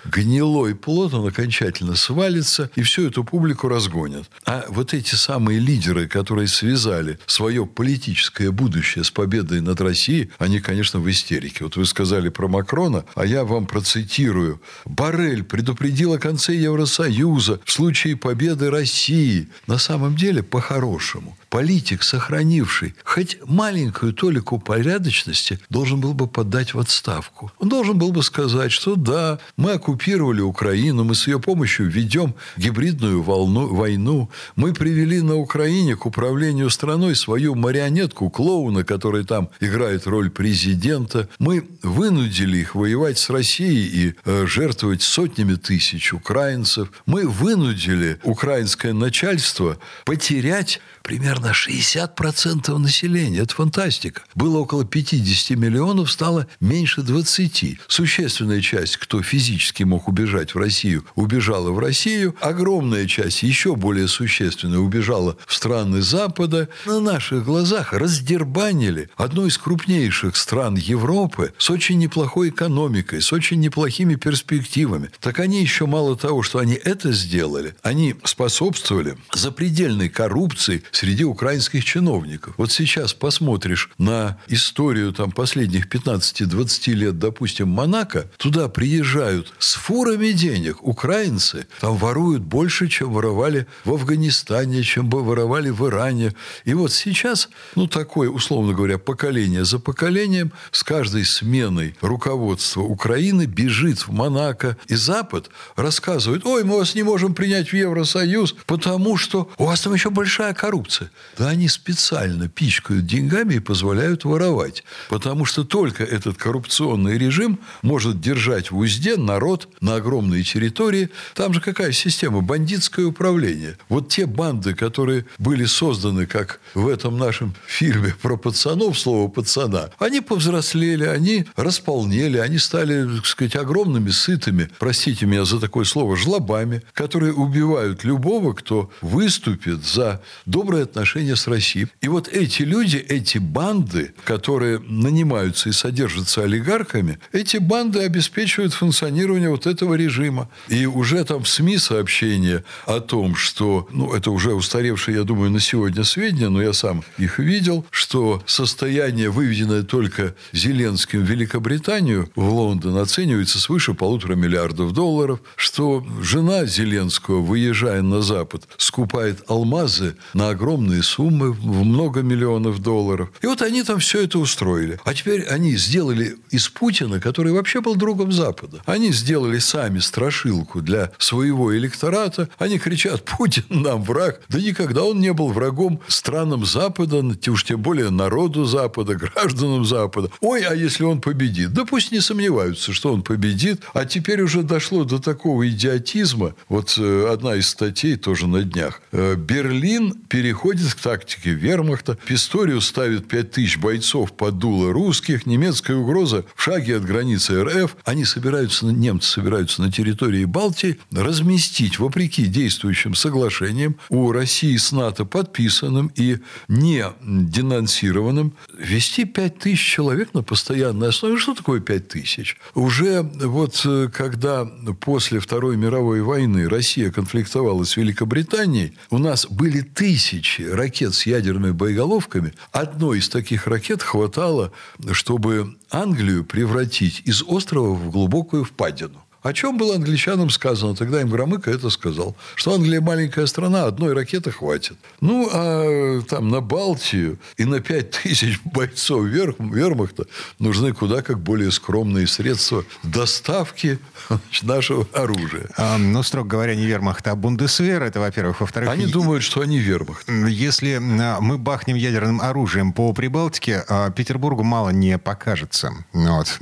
гнилой 0.05 0.77
плод, 0.77 1.13
он 1.15 1.27
окончательно 1.27 1.97
свалится, 1.97 2.71
и 2.77 2.83
всю 2.83 3.09
эту 3.09 3.25
публику 3.25 3.69
разгонят. 3.69 4.31
А 4.47 4.65
вот 4.69 4.95
эти 4.95 5.17
самые 5.17 5.59
лидеры, 5.59 6.07
которые 6.07 6.47
связали 6.47 7.19
свое 7.27 7.67
политическое 7.67 8.53
будущее 8.53 9.03
с 9.03 9.11
победой 9.11 9.61
над 9.61 9.81
Россией, 9.81 10.31
они, 10.39 10.61
конечно, 10.61 11.01
в 11.01 11.11
истерике. 11.11 11.65
Вот 11.65 11.77
вы 11.77 11.85
сказали 11.85 12.29
про 12.29 12.47
Макрона, 12.47 13.05
а 13.17 13.27
я 13.27 13.45
вам 13.45 13.67
процитирую. 13.67 14.61
Барель 14.85 15.43
предупредил 15.43 16.13
о 16.13 16.19
конце 16.19 16.55
Евросоюза 16.55 17.61
в 17.65 17.73
случае 17.73 18.17
победы 18.17 18.71
России. 18.71 19.49
На 19.67 19.79
самом 19.79 20.15
деле, 20.15 20.43
по-хорошему, 20.45 21.37
политик, 21.55 22.03
сохранивший 22.03 22.95
хоть 23.05 23.39
маленькую 23.47 24.13
толику 24.13 24.59
порядочности, 24.59 25.61
должен 25.71 26.01
был 26.01 26.13
бы 26.13 26.27
подать 26.27 26.75
в 26.75 26.81
отставку. 26.81 27.53
Он 27.61 27.69
должен 27.69 27.97
был 27.97 28.11
бы 28.11 28.25
сказать, 28.25 28.73
что 28.73 28.97
да, 28.97 29.39
мы 29.57 29.71
оккупировали 29.71 30.41
Украину, 30.41 31.05
мы 31.05 31.15
с 31.15 31.29
ее 31.29 31.39
помощью 31.39 31.89
ведем 31.89 32.35
гибридную 32.57 33.23
волну, 33.23 33.73
войну, 33.73 34.31
мы 34.57 34.73
привели 34.73 35.23
на 35.23 35.37
Украине 35.37 35.95
к 35.95 36.07
управлению 36.07 36.71
страной 36.71 37.15
свою 37.15 37.55
марионетку, 37.55 38.31
клоуна, 38.31 38.83
который 38.83 39.25
там 39.25 39.49
играет 39.61 40.09
роль 40.09 40.31
президента. 40.31 41.29
Мы 41.39 41.65
вынудили 41.83 42.59
их 42.59 42.75
воевать 42.75 43.19
с 43.19 43.31
Россией 43.31 44.09
и 44.09 44.15
э, 44.25 44.47
жертвовать 44.49 45.03
сотнями 45.03 45.55
тысяч 45.55 46.13
украинцев. 46.13 46.89
Мы 47.07 47.29
вынудили 47.29 48.19
украинское 48.25 48.93
начальство 48.93 49.79
потерять 50.05 50.81
примерно 51.05 51.53
60% 51.53 52.77
населения. 52.79 53.41
Это 53.41 53.55
фантастика. 53.55 54.23
Было 54.35 54.59
около 54.59 54.85
50 54.85 55.57
миллионов, 55.57 56.11
стало 56.11 56.49
меньше 56.61 57.03
20. 57.03 57.79
Существенная 57.87 58.63
часть, 58.63 58.97
кто 58.97 59.23
физически 59.23 59.83
мог 59.83 60.09
убежать 60.09 60.55
в 60.55 60.59
Россию, 60.59 61.05
убежала 61.15 61.71
в 61.71 61.79
Россию. 61.79 62.35
Огромная 62.41 63.07
часть, 63.07 63.43
еще 63.43 63.77
более 63.77 64.09
существенная, 64.09 64.79
убежала 64.79 65.37
в 65.47 65.55
страны 65.55 66.01
Запада. 66.01 66.71
На 66.87 67.01
наших 67.01 67.45
глазах 67.45 67.93
раздербанили 67.93 69.11
одну 69.17 69.47
из 69.47 69.59
крупнейших 69.59 70.37
стран 70.37 70.77
Европы 70.77 71.53
с 71.59 71.69
очень 71.69 71.99
неплохой 71.99 72.49
экономикой, 72.49 73.21
с 73.21 73.31
очень 73.31 73.61
неплохими 73.61 74.15
перспективами. 74.15 75.11
Так 75.21 75.39
они 75.39 75.61
еще 75.61 75.85
мало 75.85 76.17
того, 76.17 76.43
что 76.43 76.61
они 76.61 76.75
это 76.83 77.13
сделали, 77.13 77.77
они 77.83 78.15
способствовали 78.25 79.19
запредельной 79.35 80.09
коррупции, 80.09 80.83
среди 80.97 81.25
украинских 81.25 81.85
чиновников. 81.85 82.55
Вот 82.57 82.73
сейчас 82.73 83.13
посмотришь 83.15 83.91
на 83.99 84.39
историю 84.49 85.13
там, 85.13 85.33
последних 85.33 85.89
15-20 85.89 86.93
лет, 86.93 87.19
допустим, 87.19 87.69
Монако, 87.69 88.31
туда 88.37 88.69
приезжают 88.69 89.53
с 89.59 89.75
фурами 89.75 90.33
денег 90.33 90.83
украинцы, 90.83 91.67
там 91.81 91.97
воруют 91.97 92.43
больше, 92.43 92.89
чем 92.89 93.13
воровали 93.13 93.67
в 93.85 93.93
Афганистане, 93.93 94.83
чем 94.83 95.09
бы 95.09 95.23
воровали 95.23 95.71
в 95.71 95.87
Иране. 95.87 96.35
И 96.65 96.75
вот 96.75 96.93
сейчас, 96.93 97.49
ну, 97.75 97.87
такое, 97.87 98.31
условно 98.31 98.73
говоря, 98.73 98.99
поколение 98.99 99.65
за 99.65 99.79
поколением, 99.79 100.53
с 100.71 100.83
каждой 100.83 101.25
сменой 101.25 101.97
руководства 102.01 102.83
Украины 102.83 103.47
бежит 103.47 103.99
в 104.01 104.13
Монако, 104.13 104.77
и 104.87 104.95
Запад 104.95 105.51
рассказывает, 105.77 106.47
ой, 106.47 106.65
мы 106.65 106.79
вас 106.79 106.95
не 106.95 107.03
можем 107.03 107.35
принять 107.35 107.71
в 107.71 107.75
Евросоюз, 107.75 108.55
потому 108.67 109.17
что 109.17 109.51
у 109.59 109.65
вас 109.65 109.81
там 109.81 109.95
еще 109.95 110.11
большая 110.11 110.55
коррупция 110.55 110.84
коррупция. 110.85 111.11
Да 111.39 111.49
они 111.49 111.69
специально 111.69 112.49
пичкают 112.49 113.07
деньгами 113.07 113.55
и 113.55 113.59
позволяют 113.59 114.25
воровать. 114.25 114.85
Потому 115.09 115.45
что 115.45 115.65
только 115.65 116.05
этот 116.05 116.37
коррупционный 116.37 117.19
режим 117.19 117.59
может 117.83 118.21
держать 118.21 118.71
в 118.71 118.79
узде 118.79 119.17
народ 119.17 119.69
на 119.81 119.97
огромной 119.97 120.43
территории. 120.43 121.09
Там 121.35 121.55
же 121.55 121.61
какая 121.61 121.93
система? 121.93 122.41
Бандитское 122.41 123.07
управление. 123.07 123.79
Вот 123.89 124.09
те 124.09 124.27
банды, 124.27 124.75
которые 124.75 125.25
были 125.39 125.65
созданы, 125.65 126.27
как 126.27 126.61
в 126.75 126.89
этом 126.89 127.19
нашем 127.19 127.55
фильме 127.67 128.15
про 128.23 128.37
пацанов, 128.37 128.99
слово 128.99 129.29
пацана, 129.29 129.91
они 129.99 130.21
повзрослели, 130.21 131.05
они 131.05 131.47
располнели, 131.57 132.39
они 132.39 132.59
стали, 132.59 133.17
так 133.17 133.27
сказать, 133.27 133.57
огромными, 133.57 134.11
сытыми, 134.11 134.69
простите 134.79 135.27
меня 135.27 135.45
за 135.45 135.61
такое 135.61 135.85
слово, 135.85 136.17
жлобами, 136.17 136.83
которые 136.93 137.33
убивают 137.33 138.05
любого, 138.05 138.53
кто 138.53 138.91
выступит 139.01 139.85
за 139.85 140.21
добрый 140.47 140.74
добрые 140.75 140.85
отношения 140.85 141.37
с 141.37 141.47
Россией. 141.47 141.87
И 142.03 142.09
вот 142.09 142.29
эти 142.29 142.63
люди, 142.63 142.97
эти 142.97 143.39
банды, 143.39 144.13
которые 144.25 144.81
нанимаются 144.81 145.69
и 145.69 145.73
содержатся 145.73 146.43
олигархами, 146.43 147.19
эти 147.33 147.59
банды 147.59 148.01
обеспечивают 148.01 148.75
функционирование 148.75 149.51
вот 149.51 149.67
этого 149.67 149.95
режима. 149.95 150.49
И 150.69 150.87
уже 150.87 151.25
там 151.25 151.43
в 151.43 151.49
СМИ 151.49 151.79
сообщения 151.79 152.65
о 152.87 153.01
том, 153.01 153.37
что, 153.37 153.87
ну, 153.93 154.13
это 154.15 154.31
уже 154.31 154.55
устаревшие, 154.55 155.19
я 155.19 155.25
думаю, 155.25 155.51
на 155.51 155.61
сегодня 155.61 156.05
сведения, 156.05 156.49
но 156.49 156.63
я 156.63 156.73
сам 156.73 157.05
их 157.19 157.39
видел, 157.39 157.85
что 157.91 158.43
состояние, 158.47 159.31
выведенное 159.31 159.83
только 159.83 160.35
Зеленским 160.53 161.21
в 161.21 161.31
Великобританию, 161.31 162.29
в 162.35 162.49
Лондон, 162.49 162.97
оценивается 162.99 163.59
свыше 163.59 163.95
полутора 163.95 164.35
миллиардов 164.35 164.93
долларов, 164.93 165.39
что 165.57 166.05
жена 166.21 166.67
Зеленского, 166.67 167.41
выезжая 167.41 168.03
на 168.03 168.23
Запад, 168.23 168.65
скупает 168.77 169.43
алмазы 169.49 170.17
на 170.35 170.49
огромные 170.65 171.03
суммы, 171.03 171.53
в 171.53 171.85
много 171.85 172.23
миллионов 172.23 172.81
долларов. 172.81 173.29
И 173.43 173.47
вот 173.47 173.61
они 173.61 173.83
там 173.83 173.99
все 173.99 174.23
это 174.23 174.39
устроили. 174.39 174.99
А 175.05 175.13
теперь 175.13 175.43
они 175.45 175.77
сделали 175.77 176.37
из 176.51 176.69
Путина, 176.69 177.21
который 177.21 177.53
вообще 177.53 177.83
был 177.83 177.97
другом 177.97 178.33
Запада, 178.33 178.81
они 178.87 179.13
сделали 179.13 179.59
сами 179.59 179.99
страшилку 179.99 180.81
для 180.81 181.11
своего 181.19 181.77
электората. 181.77 182.49
Они 182.59 182.79
кричат, 182.79 183.25
Путин 183.25 183.65
нам 183.69 184.03
враг. 184.03 184.41
Да 184.49 184.59
никогда 184.59 185.03
он 185.03 185.21
не 185.21 185.35
был 185.35 185.49
врагом 185.49 186.01
странам 186.09 186.65
Запада, 186.65 187.23
уж 187.49 187.65
тем 187.65 187.83
более 187.83 188.09
народу 188.09 188.65
Запада, 188.65 189.17
гражданам 189.17 189.85
Запада. 189.85 190.31
Ой, 190.41 190.63
а 190.63 190.75
если 190.75 191.05
он 191.05 191.21
победит? 191.21 191.75
Да 191.75 191.85
пусть 191.85 192.11
не 192.11 192.21
сомневаются, 192.21 192.95
что 192.95 193.13
он 193.13 193.23
победит. 193.23 193.83
А 193.93 194.07
теперь 194.07 194.41
уже 194.41 194.63
дошло 194.63 195.05
до 195.05 195.19
такого 195.19 195.69
идиотизма. 195.69 196.55
Вот 196.71 196.95
э, 196.99 197.29
одна 197.31 197.57
из 197.57 197.69
статей 197.69 198.17
тоже 198.17 198.47
на 198.47 198.63
днях. 198.63 199.03
Э, 199.13 199.35
Берлин 199.37 200.15
переходит 200.29 200.54
к 200.95 201.01
тактике 201.01 201.51
вермахта. 201.51 202.19
Писторию 202.27 202.81
ставит 202.81 203.29
5000 203.29 203.79
бойцов 203.79 204.33
под 204.33 204.59
дуло 204.59 204.93
русских. 204.93 205.47
Немецкая 205.47 205.97
угроза 205.97 206.45
в 206.55 206.63
шаге 206.63 206.97
от 206.97 207.05
границы 207.05 207.63
РФ. 207.63 207.97
Они 208.05 208.25
собираются, 208.25 208.87
немцы 208.87 209.31
собираются 209.31 209.83
на 209.83 209.91
территории 209.91 210.45
Балтии 210.45 210.99
разместить, 211.13 211.99
вопреки 211.99 212.47
действующим 212.47 213.15
соглашениям, 213.15 213.97
у 214.09 214.31
России 214.33 214.77
с 214.77 214.93
НАТО 214.93 215.25
подписанным 215.25 216.13
и 216.15 216.39
не 216.69 217.05
денонсированным, 217.23 218.55
вести 218.79 219.25
5000 219.25 219.79
человек 219.79 220.35
на 220.35 220.43
постоянной 220.43 221.09
основе. 221.09 221.39
Что 221.39 221.55
такое 221.55 221.81
5000? 221.81 222.57
Уже 222.75 223.23
вот 223.23 223.83
э, 223.85 224.09
когда 224.13 224.65
после 225.01 225.41
Второй 225.41 225.77
мировой 225.77 226.23
войны 226.23 226.69
Россия 226.69 227.11
конфликтовала 227.11 227.85
с 227.85 227.97
Великобританией, 227.97 228.93
у 229.11 229.19
нас 229.19 229.47
были 229.47 229.81
тысячи 229.81 230.44
ракет 230.61 231.15
с 231.15 231.27
ядерными 231.27 231.73
боеголовками. 231.73 232.53
Одной 232.73 233.19
из 233.19 233.29
таких 233.29 233.67
ракет 233.67 234.03
хватало, 234.03 234.73
чтобы 235.13 235.77
Англию 235.91 236.45
превратить 236.45 237.23
из 237.25 237.43
острова 237.43 237.95
в 237.95 238.11
глубокую 238.11 238.65
впадину. 238.65 239.24
О 239.45 239.53
чем 239.53 239.77
было 239.77 239.97
англичанам 239.97 240.49
сказано? 240.49 240.97
Тогда 240.97 241.21
им 241.21 241.29
Громыко 241.29 241.71
это 241.71 241.91
сказал. 241.91 242.35
Что 242.55 242.73
Англия 242.73 243.03
маленькая 243.03 243.45
страна, 243.45 243.85
одной 243.85 244.15
ракеты 244.15 244.51
хватит. 244.51 244.97
Ну, 245.21 245.51
а 245.53 246.23
там 246.23 246.49
на 246.49 246.63
Балтию 246.63 247.39
и 247.59 247.67
на 247.67 247.81
5 247.81 248.11
тысяч 248.23 248.59
бойцов 248.65 249.27
верх, 249.27 249.57
вермахта 249.59 250.25
нужны 250.59 250.95
куда 250.95 251.21
как 251.21 251.41
более 251.41 251.71
скромные 251.73 252.27
средства 252.27 252.87
доставки 253.03 253.99
нашего 254.63 255.07
оружия. 255.13 255.69
А, 255.77 255.99
ну, 255.99 256.23
строго 256.23 256.49
говоря, 256.49 256.75
не 256.75 256.87
вермахт, 256.87 257.29
а 257.29 257.35
бундесвер, 257.35 258.03
это, 258.03 258.21
во-первых. 258.21 258.63
Во-вторых... 258.63 258.89
Они 258.89 259.05
думают, 259.05 259.43
что 259.43 259.61
они 259.61 259.79
вермахт. 259.79 260.27
Если 260.27 260.95
а, 260.95 261.41
мы 261.43 261.59
бахнем 261.59 261.97
ядерным 261.97 262.41
оружием 262.41 262.95
по 262.95 263.13
Прибалтике, 263.13 263.85
а, 263.91 264.11
Петербургу 264.11 264.63
мало 264.63 264.89
не 264.89 265.19
покажется. 265.19 265.93
Вот. 266.15 266.59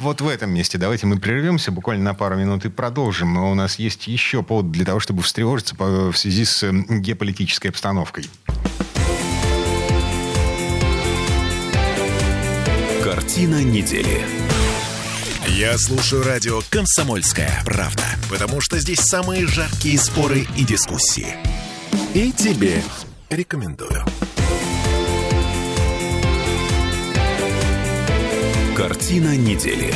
Вот 0.00 0.20
в 0.20 0.26
этом 0.26 0.50
месте 0.50 0.76
давайте 0.76 1.06
мы 1.06 1.20
прервемся 1.20 1.70
буквально 1.70 1.83
на 1.92 2.14
пару 2.14 2.36
минут 2.36 2.64
и 2.64 2.68
продолжим. 2.68 3.36
У 3.36 3.54
нас 3.54 3.78
есть 3.78 4.08
еще 4.08 4.42
повод 4.42 4.70
для 4.70 4.84
того, 4.84 5.00
чтобы 5.00 5.22
встревожиться 5.22 5.74
в 5.76 6.14
связи 6.14 6.44
с 6.44 6.70
геополитической 6.70 7.68
обстановкой. 7.68 8.28
Картина 13.02 13.62
недели. 13.62 14.24
Я 15.46 15.76
слушаю 15.78 16.24
радио 16.24 16.62
«Комсомольская 16.70 17.62
правда», 17.64 18.04
потому 18.30 18.60
что 18.60 18.78
здесь 18.78 19.00
самые 19.00 19.46
жаркие 19.46 19.98
споры 19.98 20.46
и 20.56 20.64
дискуссии. 20.64 21.36
И 22.14 22.32
тебе 22.32 22.82
рекомендую. 23.30 24.04
Картина 28.74 29.36
недели. 29.36 29.94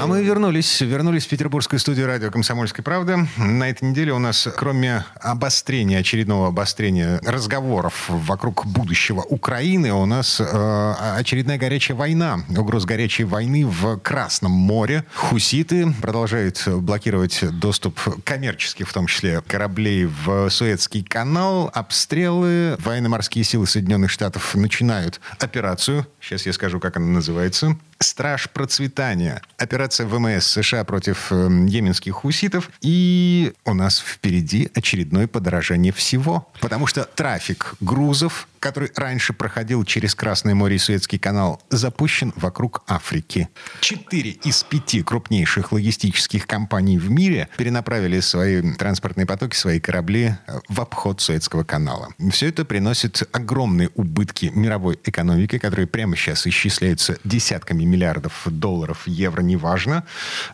А 0.00 0.06
мы 0.06 0.22
вернулись, 0.22 0.80
вернулись 0.80 1.26
в 1.26 1.28
петербургскую 1.28 1.80
студию 1.80 2.06
радио 2.06 2.30
«Комсомольская 2.30 2.84
правда». 2.84 3.26
На 3.36 3.68
этой 3.68 3.90
неделе 3.90 4.12
у 4.12 4.20
нас, 4.20 4.46
кроме 4.56 5.04
обострения, 5.20 5.98
очередного 5.98 6.46
обострения 6.46 7.20
разговоров 7.24 8.04
вокруг 8.08 8.64
будущего 8.64 9.22
Украины, 9.22 9.92
у 9.92 10.06
нас 10.06 10.40
э, 10.40 10.94
очередная 11.16 11.58
горячая 11.58 11.96
война, 11.96 12.44
угроз 12.48 12.84
горячей 12.84 13.24
войны 13.24 13.66
в 13.66 13.98
Красном 13.98 14.52
море. 14.52 15.02
Хуситы 15.16 15.92
продолжают 16.00 16.62
блокировать 16.68 17.40
доступ 17.58 17.98
коммерческих, 18.22 18.88
в 18.88 18.92
том 18.92 19.08
числе, 19.08 19.42
кораблей 19.48 20.04
в 20.06 20.48
Суэцкий 20.48 21.02
канал. 21.02 21.72
Обстрелы. 21.74 22.76
Военно-морские 22.78 23.42
силы 23.42 23.66
Соединенных 23.66 24.12
Штатов 24.12 24.54
начинают 24.54 25.20
операцию. 25.40 26.06
Сейчас 26.20 26.46
я 26.46 26.52
скажу, 26.52 26.78
как 26.78 26.98
она 26.98 27.06
называется. 27.06 27.76
«Страж 28.00 28.48
процветания». 28.50 29.42
Операция 29.56 29.87
ВМС 29.96 30.46
США 30.46 30.84
против 30.84 31.28
э, 31.30 31.48
йеменских 31.66 32.14
хуситов. 32.14 32.70
И 32.80 33.52
у 33.64 33.74
нас 33.74 34.00
впереди 34.00 34.70
очередное 34.74 35.26
подорожание 35.26 35.92
всего. 35.92 36.48
Потому 36.60 36.86
что 36.86 37.04
трафик 37.04 37.74
грузов 37.80 38.48
который 38.60 38.90
раньше 38.96 39.32
проходил 39.32 39.84
через 39.84 40.14
Красное 40.14 40.54
море 40.54 40.76
и 40.76 40.78
Суэцкий 40.78 41.18
канал, 41.18 41.62
запущен 41.70 42.32
вокруг 42.36 42.82
Африки. 42.86 43.48
Четыре 43.80 44.30
из 44.30 44.62
пяти 44.62 45.02
крупнейших 45.02 45.72
логистических 45.72 46.46
компаний 46.46 46.98
в 46.98 47.10
мире 47.10 47.48
перенаправили 47.56 48.20
свои 48.20 48.62
транспортные 48.74 49.26
потоки, 49.26 49.56
свои 49.56 49.80
корабли 49.80 50.34
э, 50.46 50.60
в 50.68 50.80
обход 50.80 51.20
Суэцкого 51.20 51.64
канала. 51.64 52.08
Все 52.30 52.48
это 52.48 52.64
приносит 52.64 53.22
огромные 53.32 53.90
убытки 53.94 54.50
мировой 54.54 54.98
экономике, 55.04 55.58
которые 55.58 55.86
прямо 55.86 56.16
сейчас 56.16 56.46
исчисляются 56.46 57.18
десятками 57.24 57.84
миллиардов 57.84 58.42
долларов, 58.46 59.02
евро, 59.06 59.42
неважно. 59.42 60.04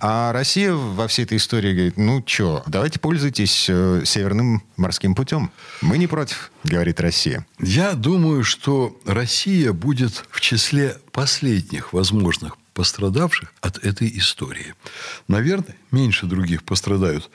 А 0.00 0.32
Россия 0.32 0.72
во 0.72 1.08
всей 1.08 1.24
этой 1.24 1.38
истории 1.38 1.72
говорит, 1.72 1.96
ну 1.96 2.22
что, 2.26 2.62
давайте 2.66 2.98
пользуйтесь 2.98 3.66
э, 3.68 4.02
Северным 4.04 4.62
морским 4.76 5.14
путем. 5.14 5.50
Мы 5.80 5.98
не 5.98 6.06
против, 6.06 6.50
говорит 6.64 7.00
Россия. 7.00 7.46
Я 7.60 7.92
думаю, 7.92 8.42
что 8.42 8.98
Россия 9.04 9.72
будет 9.72 10.24
в 10.30 10.40
числе 10.40 10.96
последних 11.12 11.92
возможных 11.92 12.56
пострадавших 12.72 13.52
от 13.60 13.78
этой 13.84 14.08
истории. 14.18 14.74
Наверное, 15.28 15.76
меньше 15.92 16.26
других 16.26 16.64
пострадают 16.64 17.30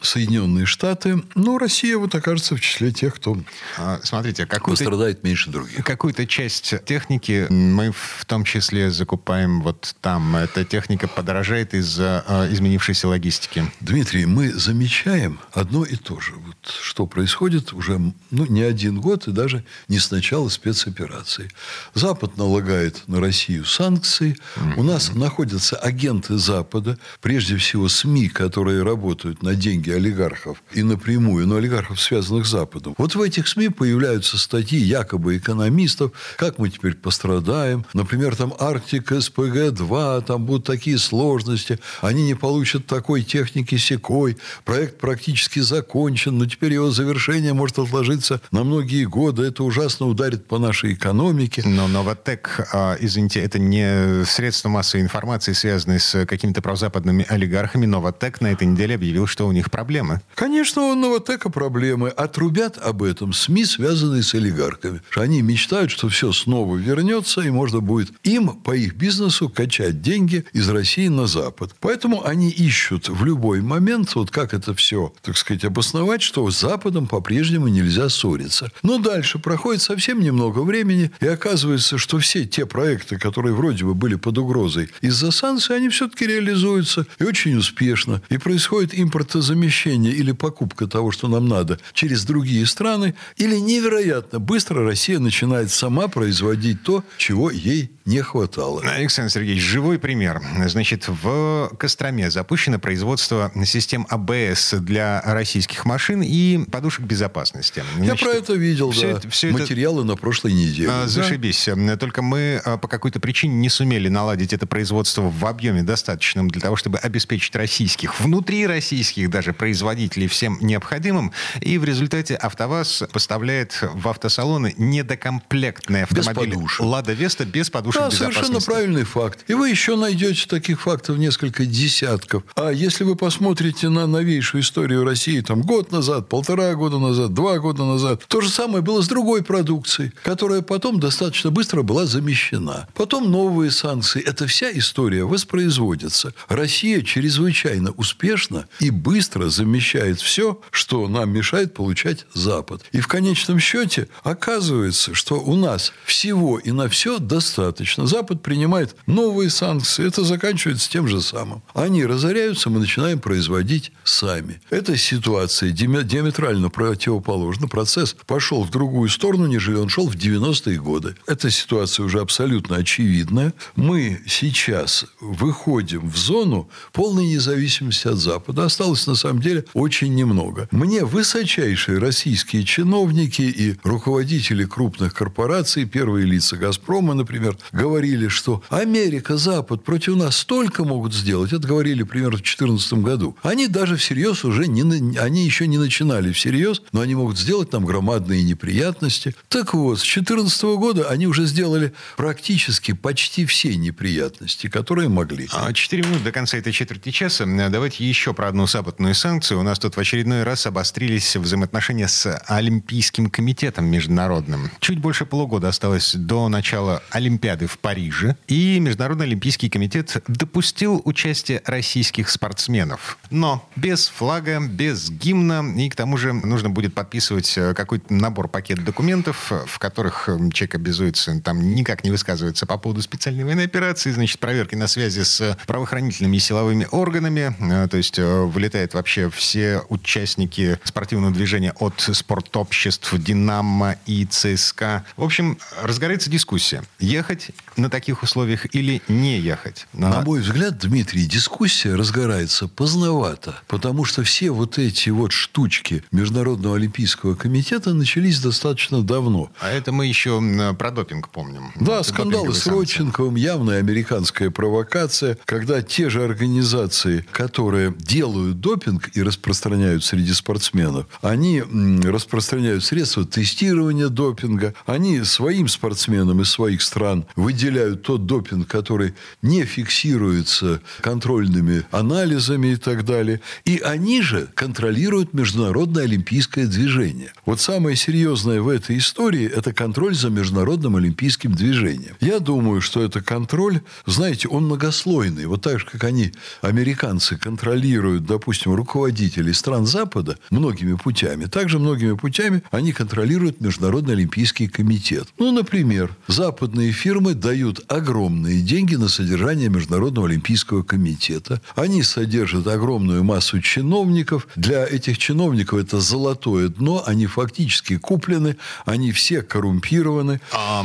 Соединенные 0.00 0.66
Штаты, 0.66 1.22
но 1.34 1.58
Россия 1.58 1.96
вот 1.96 2.14
окажется 2.14 2.56
в 2.56 2.60
числе 2.60 2.92
тех, 2.92 3.14
кто 3.14 3.36
а, 3.76 4.00
Смотрите, 4.02 4.46
пострадает 4.46 5.24
меньше 5.24 5.50
других. 5.50 5.84
Какую-то 5.84 6.26
часть 6.26 6.74
техники 6.84 7.46
мы 7.50 7.92
в 7.92 8.24
том 8.26 8.44
числе 8.44 8.90
закупаем 8.90 9.62
вот 9.62 9.94
там. 10.00 10.36
Эта 10.36 10.64
техника 10.64 11.08
подорожает 11.08 11.74
из-за 11.74 12.24
э, 12.26 12.52
изменившейся 12.52 13.08
логистики. 13.08 13.70
Дмитрий, 13.80 14.26
мы 14.26 14.52
замечаем 14.52 15.40
одно 15.52 15.84
и 15.84 15.96
то 15.96 16.20
же. 16.20 16.34
Вот 16.34 16.56
что 16.66 17.06
происходит 17.06 17.72
уже 17.72 17.98
ну, 18.30 18.46
не 18.46 18.62
один 18.62 19.00
год 19.00 19.28
и 19.28 19.32
даже 19.32 19.64
не 19.88 19.98
с 19.98 20.10
начала 20.10 20.48
спецоперации. 20.48 21.50
Запад 21.94 22.36
налагает 22.36 23.02
на 23.08 23.20
Россию 23.20 23.64
санкции. 23.64 24.36
Mm-hmm. 24.56 24.74
У 24.76 24.82
нас 24.82 25.14
находятся 25.14 25.76
агенты 25.76 26.38
Запада, 26.38 26.98
прежде 27.20 27.56
всего 27.56 27.88
СМИ, 27.88 28.28
которые 28.28 28.82
работают 28.82 29.42
на 29.42 29.54
деньги 29.54 29.87
деньги 29.88 29.92
олигархов 29.92 30.62
и 30.72 30.82
напрямую, 30.82 31.46
но 31.46 31.56
олигархов, 31.56 32.00
связанных 32.00 32.46
с 32.46 32.50
Западом. 32.50 32.94
Вот 32.98 33.14
в 33.14 33.22
этих 33.22 33.48
СМИ 33.48 33.70
появляются 33.70 34.38
статьи 34.38 34.78
якобы 34.78 35.36
экономистов, 35.36 36.12
как 36.36 36.58
мы 36.58 36.70
теперь 36.70 36.94
пострадаем. 36.94 37.84
Например, 37.94 38.36
там 38.36 38.54
Арктик 38.58 39.12
СПГ-2, 39.12 40.24
там 40.24 40.44
будут 40.44 40.66
такие 40.66 40.98
сложности, 40.98 41.78
они 42.00 42.24
не 42.24 42.34
получат 42.34 42.86
такой 42.86 43.22
техники 43.22 43.76
секой, 43.76 44.36
проект 44.64 44.98
практически 44.98 45.60
закончен, 45.60 46.38
но 46.38 46.46
теперь 46.46 46.72
его 46.74 46.90
завершение 46.90 47.52
может 47.52 47.78
отложиться 47.78 48.40
на 48.50 48.64
многие 48.64 49.04
годы, 49.04 49.44
это 49.44 49.64
ужасно 49.64 50.06
ударит 50.06 50.46
по 50.46 50.58
нашей 50.58 50.94
экономике. 50.94 51.62
Но 51.64 51.88
Новотек, 51.88 52.68
а, 52.72 52.96
извините, 53.00 53.40
это 53.40 53.58
не 53.58 54.24
средство 54.24 54.68
массовой 54.68 55.02
информации, 55.02 55.52
связанные 55.52 55.98
с 55.98 56.26
какими-то 56.26 56.62
прозападными 56.62 57.24
олигархами. 57.28 57.86
Новотек 57.86 58.40
на 58.40 58.48
этой 58.48 58.66
неделе 58.66 58.94
объявил, 58.94 59.26
что 59.26 59.46
у 59.46 59.52
них 59.52 59.70
проблемы. 59.78 60.20
Конечно, 60.34 60.82
у 60.82 60.96
Новотека 60.96 61.50
проблемы. 61.50 62.08
Отрубят 62.08 62.78
об 62.78 63.00
этом 63.04 63.32
СМИ, 63.32 63.64
связанные 63.64 64.24
с 64.24 64.34
олигархами. 64.34 65.02
Они 65.14 65.40
мечтают, 65.40 65.92
что 65.92 66.08
все 66.08 66.32
снова 66.32 66.76
вернется, 66.76 67.42
и 67.42 67.50
можно 67.50 67.78
будет 67.78 68.10
им 68.24 68.48
по 68.48 68.74
их 68.74 68.96
бизнесу 68.96 69.48
качать 69.48 70.02
деньги 70.02 70.44
из 70.52 70.68
России 70.68 71.06
на 71.06 71.28
Запад. 71.28 71.76
Поэтому 71.78 72.26
они 72.26 72.50
ищут 72.50 73.08
в 73.08 73.24
любой 73.24 73.60
момент, 73.60 74.16
вот 74.16 74.32
как 74.32 74.52
это 74.52 74.74
все, 74.74 75.12
так 75.22 75.36
сказать, 75.36 75.64
обосновать, 75.64 76.22
что 76.22 76.50
с 76.50 76.58
Западом 76.58 77.06
по-прежнему 77.06 77.68
нельзя 77.68 78.08
ссориться. 78.08 78.72
Но 78.82 78.98
дальше 78.98 79.38
проходит 79.38 79.80
совсем 79.80 80.20
немного 80.20 80.58
времени, 80.64 81.12
и 81.20 81.26
оказывается, 81.28 81.98
что 81.98 82.18
все 82.18 82.46
те 82.46 82.66
проекты, 82.66 83.16
которые 83.16 83.54
вроде 83.54 83.84
бы 83.84 83.94
были 83.94 84.16
под 84.16 84.38
угрозой 84.38 84.90
из-за 85.02 85.30
санкций, 85.30 85.76
они 85.76 85.88
все-таки 85.88 86.26
реализуются 86.26 87.06
и 87.20 87.22
очень 87.22 87.56
успешно. 87.56 88.20
И 88.28 88.38
происходит 88.38 88.90
импортозамещение 88.92 89.67
или 89.68 90.32
покупка 90.32 90.86
того, 90.86 91.10
что 91.10 91.28
нам 91.28 91.48
надо, 91.48 91.78
через 91.92 92.24
другие 92.24 92.66
страны, 92.66 93.14
или 93.36 93.56
невероятно 93.56 94.38
быстро 94.38 94.84
Россия 94.84 95.18
начинает 95.18 95.70
сама 95.70 96.08
производить 96.08 96.82
то, 96.82 97.04
чего 97.16 97.50
ей 97.50 97.90
не 98.08 98.22
хватало. 98.22 98.82
Александр 98.82 99.30
Сергеевич, 99.30 99.62
живой 99.62 99.98
пример. 99.98 100.40
Значит, 100.66 101.04
в 101.08 101.70
Костроме 101.78 102.30
запущено 102.30 102.78
производство 102.78 103.52
систем 103.66 104.06
АБС 104.08 104.74
для 104.80 105.20
российских 105.24 105.84
машин 105.84 106.22
и 106.22 106.64
подушек 106.70 107.04
безопасности. 107.04 107.84
Значит, 107.96 108.20
Я 108.20 108.26
про 108.26 108.34
это 108.34 108.54
видел, 108.54 108.92
все 108.92 109.12
да. 109.12 109.18
Это, 109.18 109.30
все 109.30 109.50
Материалы 109.50 110.00
это... 110.00 110.08
на 110.08 110.16
прошлой 110.16 110.54
неделе. 110.54 110.88
А, 110.90 111.06
зашибись. 111.06 111.68
Да? 111.76 111.96
Только 111.98 112.22
мы 112.22 112.62
а, 112.64 112.78
по 112.78 112.88
какой-то 112.88 113.20
причине 113.20 113.56
не 113.56 113.68
сумели 113.68 114.08
наладить 114.08 114.54
это 114.54 114.66
производство 114.66 115.22
в 115.22 115.44
объеме 115.44 115.82
достаточном 115.82 116.48
для 116.48 116.62
того, 116.62 116.76
чтобы 116.76 116.96
обеспечить 116.98 117.54
российских, 117.56 118.18
внутри 118.20 118.66
российских 118.66 119.28
даже 119.28 119.52
производителей 119.58 120.28
всем 120.28 120.58
необходимым. 120.60 121.32
И 121.60 121.76
в 121.76 121.84
результате 121.84 122.34
АвтоВАЗ 122.36 123.04
поставляет 123.12 123.82
в 123.82 124.08
автосалоны 124.08 124.74
недокомплектные 124.78 126.04
автомобили. 126.04 126.56
«Лада 126.78 127.12
Веста» 127.12 127.44
без 127.44 127.68
подушек 127.68 128.00
да, 128.02 128.10
совершенно 128.10 128.60
правильный 128.60 129.04
факт. 129.04 129.44
И 129.48 129.54
вы 129.54 129.68
еще 129.68 129.96
найдете 129.96 130.46
таких 130.48 130.80
фактов 130.80 131.18
несколько 131.18 131.66
десятков. 131.66 132.44
А 132.54 132.70
если 132.70 133.04
вы 133.04 133.16
посмотрите 133.16 133.88
на 133.88 134.06
новейшую 134.06 134.62
историю 134.62 135.04
России, 135.04 135.40
там, 135.40 135.62
год 135.62 135.92
назад, 135.92 136.28
полтора 136.28 136.74
года 136.74 136.98
назад, 136.98 137.34
два 137.34 137.58
года 137.58 137.84
назад, 137.84 138.24
то 138.28 138.40
же 138.40 138.48
самое 138.48 138.82
было 138.82 139.02
с 139.02 139.08
другой 139.08 139.42
продукцией, 139.42 140.12
которая 140.22 140.62
потом 140.62 141.00
достаточно 141.00 141.50
быстро 141.50 141.82
была 141.82 142.06
замещена. 142.06 142.88
Потом 142.94 143.30
новые 143.30 143.70
санкции. 143.70 144.22
Эта 144.22 144.46
вся 144.46 144.70
история 144.72 145.24
воспроизводится. 145.24 146.32
Россия 146.48 147.02
чрезвычайно 147.02 147.90
успешно 147.92 148.66
и 148.80 148.90
быстро 148.90 149.47
замещает 149.50 150.20
все, 150.20 150.60
что 150.70 151.08
нам 151.08 151.30
мешает 151.30 151.74
получать 151.74 152.26
Запад. 152.34 152.82
И 152.92 153.00
в 153.00 153.08
конечном 153.08 153.58
счете 153.58 154.08
оказывается, 154.22 155.14
что 155.14 155.40
у 155.40 155.56
нас 155.56 155.92
всего 156.04 156.58
и 156.58 156.70
на 156.70 156.88
все 156.88 157.18
достаточно. 157.18 158.06
Запад 158.06 158.42
принимает 158.42 158.96
новые 159.06 159.50
санкции. 159.50 160.06
Это 160.06 160.24
заканчивается 160.24 160.90
тем 160.90 161.08
же 161.08 161.20
самым. 161.20 161.62
Они 161.74 162.04
разоряются, 162.04 162.70
мы 162.70 162.80
начинаем 162.80 163.18
производить 163.18 163.92
сами. 164.04 164.60
Эта 164.70 164.96
ситуация 164.96 165.70
диаметрально 165.70 166.70
противоположна. 166.70 167.68
Процесс 167.68 168.16
пошел 168.26 168.62
в 168.64 168.70
другую 168.70 169.08
сторону, 169.08 169.46
нежели 169.46 169.76
он 169.76 169.88
шел 169.88 170.08
в 170.08 170.16
90-е 170.16 170.78
годы. 170.80 171.16
Эта 171.26 171.50
ситуация 171.50 172.04
уже 172.04 172.20
абсолютно 172.20 172.76
очевидная. 172.76 173.54
Мы 173.76 174.22
сейчас 174.26 175.06
выходим 175.20 176.08
в 176.08 176.16
зону 176.16 176.68
полной 176.92 177.26
независимости 177.26 178.08
от 178.08 178.18
Запада. 178.18 178.64
Осталось, 178.64 179.06
на 179.06 179.14
самом 179.14 179.37
деле, 179.40 179.64
очень 179.74 180.14
немного. 180.14 180.68
Мне 180.70 181.04
высочайшие 181.04 181.98
российские 181.98 182.64
чиновники 182.64 183.42
и 183.42 183.76
руководители 183.82 184.64
крупных 184.64 185.14
корпораций, 185.14 185.84
первые 185.84 186.26
лица 186.26 186.56
«Газпрома», 186.56 187.14
например, 187.14 187.56
говорили, 187.72 188.28
что 188.28 188.62
Америка, 188.70 189.36
Запад 189.36 189.84
против 189.84 190.16
нас 190.16 190.36
столько 190.36 190.84
могут 190.84 191.14
сделать. 191.14 191.52
Это 191.52 191.66
говорили 191.66 192.02
примерно 192.02 192.36
в 192.36 192.42
2014 192.42 192.92
году. 192.94 193.36
Они 193.42 193.66
даже 193.66 193.96
всерьез 193.96 194.44
уже 194.44 194.66
не, 194.66 194.82
они 195.18 195.44
еще 195.44 195.66
не 195.66 195.78
начинали 195.78 196.32
всерьез, 196.32 196.82
но 196.92 197.00
они 197.00 197.14
могут 197.14 197.38
сделать 197.38 197.72
нам 197.72 197.84
громадные 197.84 198.42
неприятности. 198.42 199.34
Так 199.48 199.74
вот, 199.74 199.98
с 199.98 200.02
2014 200.02 200.62
года 200.78 201.08
они 201.08 201.26
уже 201.26 201.46
сделали 201.46 201.92
практически 202.16 202.92
почти 202.92 203.46
все 203.46 203.76
неприятности, 203.76 204.68
которые 204.68 205.08
могли. 205.08 205.48
А 205.52 205.72
четыре 205.72 206.02
минуты 206.02 206.24
до 206.24 206.32
конца 206.32 206.56
этой 206.58 206.72
четверти 206.72 207.10
часа. 207.10 207.46
Давайте 207.46 208.04
еще 208.04 208.34
про 208.34 208.48
одну 208.48 208.66
западную 208.66 209.14
санкцию. 209.18 209.60
У 209.60 209.62
нас 209.62 209.78
тут 209.78 209.96
в 209.96 210.00
очередной 210.00 210.44
раз 210.44 210.66
обострились 210.66 211.36
взаимоотношения 211.36 212.08
с 212.08 212.40
Олимпийским 212.46 213.28
комитетом 213.28 213.86
международным. 213.86 214.70
Чуть 214.80 214.98
больше 215.00 215.26
полугода 215.26 215.68
осталось 215.68 216.14
до 216.14 216.48
начала 216.48 217.02
Олимпиады 217.10 217.66
в 217.66 217.78
Париже, 217.78 218.36
и 218.46 218.78
Международный 218.80 219.26
Олимпийский 219.26 219.68
комитет 219.68 220.22
допустил 220.28 221.02
участие 221.04 221.62
российских 221.66 222.30
спортсменов. 222.30 223.18
Но 223.30 223.68
без 223.76 224.08
флага, 224.08 224.60
без 224.60 225.10
гимна, 225.10 225.64
и 225.76 225.88
к 225.88 225.96
тому 225.96 226.16
же 226.16 226.32
нужно 226.32 226.70
будет 226.70 226.94
подписывать 226.94 227.58
э, 227.58 227.74
какой-то 227.74 228.12
набор 228.14 228.48
пакет 228.48 228.84
документов, 228.84 229.52
в 229.66 229.78
которых 229.78 230.28
э, 230.28 230.38
человек 230.52 230.76
обязуется 230.76 231.40
там 231.40 231.74
никак 231.74 232.04
не 232.04 232.10
высказывается 232.10 232.66
по 232.66 232.78
поводу 232.78 233.02
специальной 233.02 233.44
военной 233.44 233.64
операции, 233.64 234.10
значит, 234.10 234.38
проверки 234.38 234.74
на 234.74 234.86
связи 234.86 235.22
с 235.22 235.58
правоохранительными 235.66 236.36
и 236.36 236.40
силовыми 236.40 236.86
органами, 236.90 237.54
э, 237.58 237.88
то 237.88 237.96
есть 237.96 238.18
вылетают 238.18 238.94
вообще 238.94 239.07
все 239.30 239.82
участники 239.88 240.78
спортивного 240.84 241.32
движения 241.32 241.72
от 241.78 242.00
спортобществ 242.00 243.14
«Динамо» 243.16 243.96
и 244.06 244.24
ЦСКА. 244.26 245.04
В 245.16 245.24
общем, 245.24 245.58
разгорается 245.82 246.30
дискуссия. 246.30 246.84
Ехать 246.98 247.50
на 247.76 247.90
таких 247.90 248.22
условиях 248.22 248.74
или 248.74 249.02
не 249.08 249.38
ехать? 249.38 249.86
На 249.92 250.20
мой 250.20 250.40
взгляд, 250.40 250.78
Дмитрий, 250.78 251.26
дискуссия 251.26 251.94
разгорается 251.94 252.68
поздновато, 252.68 253.60
потому 253.66 254.04
что 254.04 254.22
все 254.22 254.50
вот 254.50 254.78
эти 254.78 255.10
вот 255.10 255.32
штучки 255.32 256.04
Международного 256.12 256.76
Олимпийского 256.76 257.34
комитета 257.34 257.94
начались 257.94 258.40
достаточно 258.40 259.02
давно. 259.02 259.50
А 259.60 259.70
это 259.70 259.92
мы 259.92 260.06
еще 260.06 260.40
про 260.78 260.90
допинг 260.90 261.30
помним. 261.30 261.72
Да, 261.76 262.00
это 262.00 262.08
скандалы 262.08 262.52
с 262.54 262.66
Родченковым, 262.66 263.36
явная 263.36 263.78
американская 263.78 264.50
провокация, 264.50 265.38
когда 265.44 265.82
те 265.82 266.10
же 266.10 266.24
организации, 266.24 267.24
которые 267.32 267.94
делают 267.96 268.60
допинг 268.60 268.97
и 269.14 269.22
распространяют 269.22 270.04
среди 270.04 270.32
спортсменов, 270.32 271.06
они 271.22 271.62
распространяют 272.02 272.84
средства 272.84 273.24
тестирования 273.24 274.08
допинга, 274.08 274.74
они 274.86 275.22
своим 275.24 275.68
спортсменам 275.68 276.40
из 276.40 276.50
своих 276.50 276.82
стран 276.82 277.26
выделяют 277.36 278.02
тот 278.02 278.26
допинг, 278.26 278.66
который 278.68 279.14
не 279.42 279.64
фиксируется 279.64 280.80
контрольными 281.00 281.84
анализами 281.90 282.68
и 282.68 282.76
так 282.76 283.04
далее. 283.04 283.40
И 283.64 283.78
они 283.78 284.22
же 284.22 284.48
контролируют 284.54 285.34
международное 285.34 286.04
олимпийское 286.04 286.66
движение. 286.66 287.32
Вот 287.46 287.60
самое 287.60 287.96
серьезное 287.96 288.60
в 288.60 288.68
этой 288.68 288.98
истории– 288.98 289.50
это 289.54 289.72
контроль 289.72 290.14
за 290.14 290.30
международным 290.30 290.96
олимпийским 290.96 291.52
движением. 291.52 292.16
Я 292.20 292.40
думаю, 292.40 292.80
что 292.80 293.02
это 293.02 293.20
контроль, 293.20 293.80
знаете, 294.06 294.48
он 294.48 294.64
многослойный. 294.64 295.46
Вот 295.46 295.62
так 295.62 295.80
же, 295.80 295.86
как 295.86 296.04
они, 296.04 296.32
американцы, 296.62 297.36
контролируют, 297.36 298.24
допустим, 298.24 298.74
руководителей 298.88 299.52
стран 299.52 299.86
Запада 299.86 300.38
многими 300.50 300.94
путями, 300.94 301.44
также 301.44 301.78
многими 301.78 302.14
путями 302.14 302.62
они 302.70 302.92
контролируют 302.92 303.60
Международный 303.60 304.14
олимпийский 304.14 304.66
комитет. 304.66 305.28
Ну, 305.38 305.52
например, 305.52 306.16
западные 306.26 306.92
фирмы 306.92 307.34
дают 307.34 307.84
огромные 307.88 308.60
деньги 308.62 308.94
на 308.94 309.08
содержание 309.08 309.68
Международного 309.68 310.28
олимпийского 310.28 310.82
комитета. 310.82 311.60
Они 311.76 312.02
содержат 312.02 312.66
огромную 312.66 313.22
массу 313.24 313.60
чиновников. 313.60 314.48
Для 314.56 314.86
этих 314.86 315.18
чиновников 315.18 315.78
это 315.78 316.00
золотое 316.00 316.68
дно. 316.68 317.02
Они 317.06 317.26
фактически 317.26 317.98
куплены. 317.98 318.56
Они 318.86 319.12
все 319.12 319.42
коррумпированы. 319.42 320.40
А, 320.50 320.82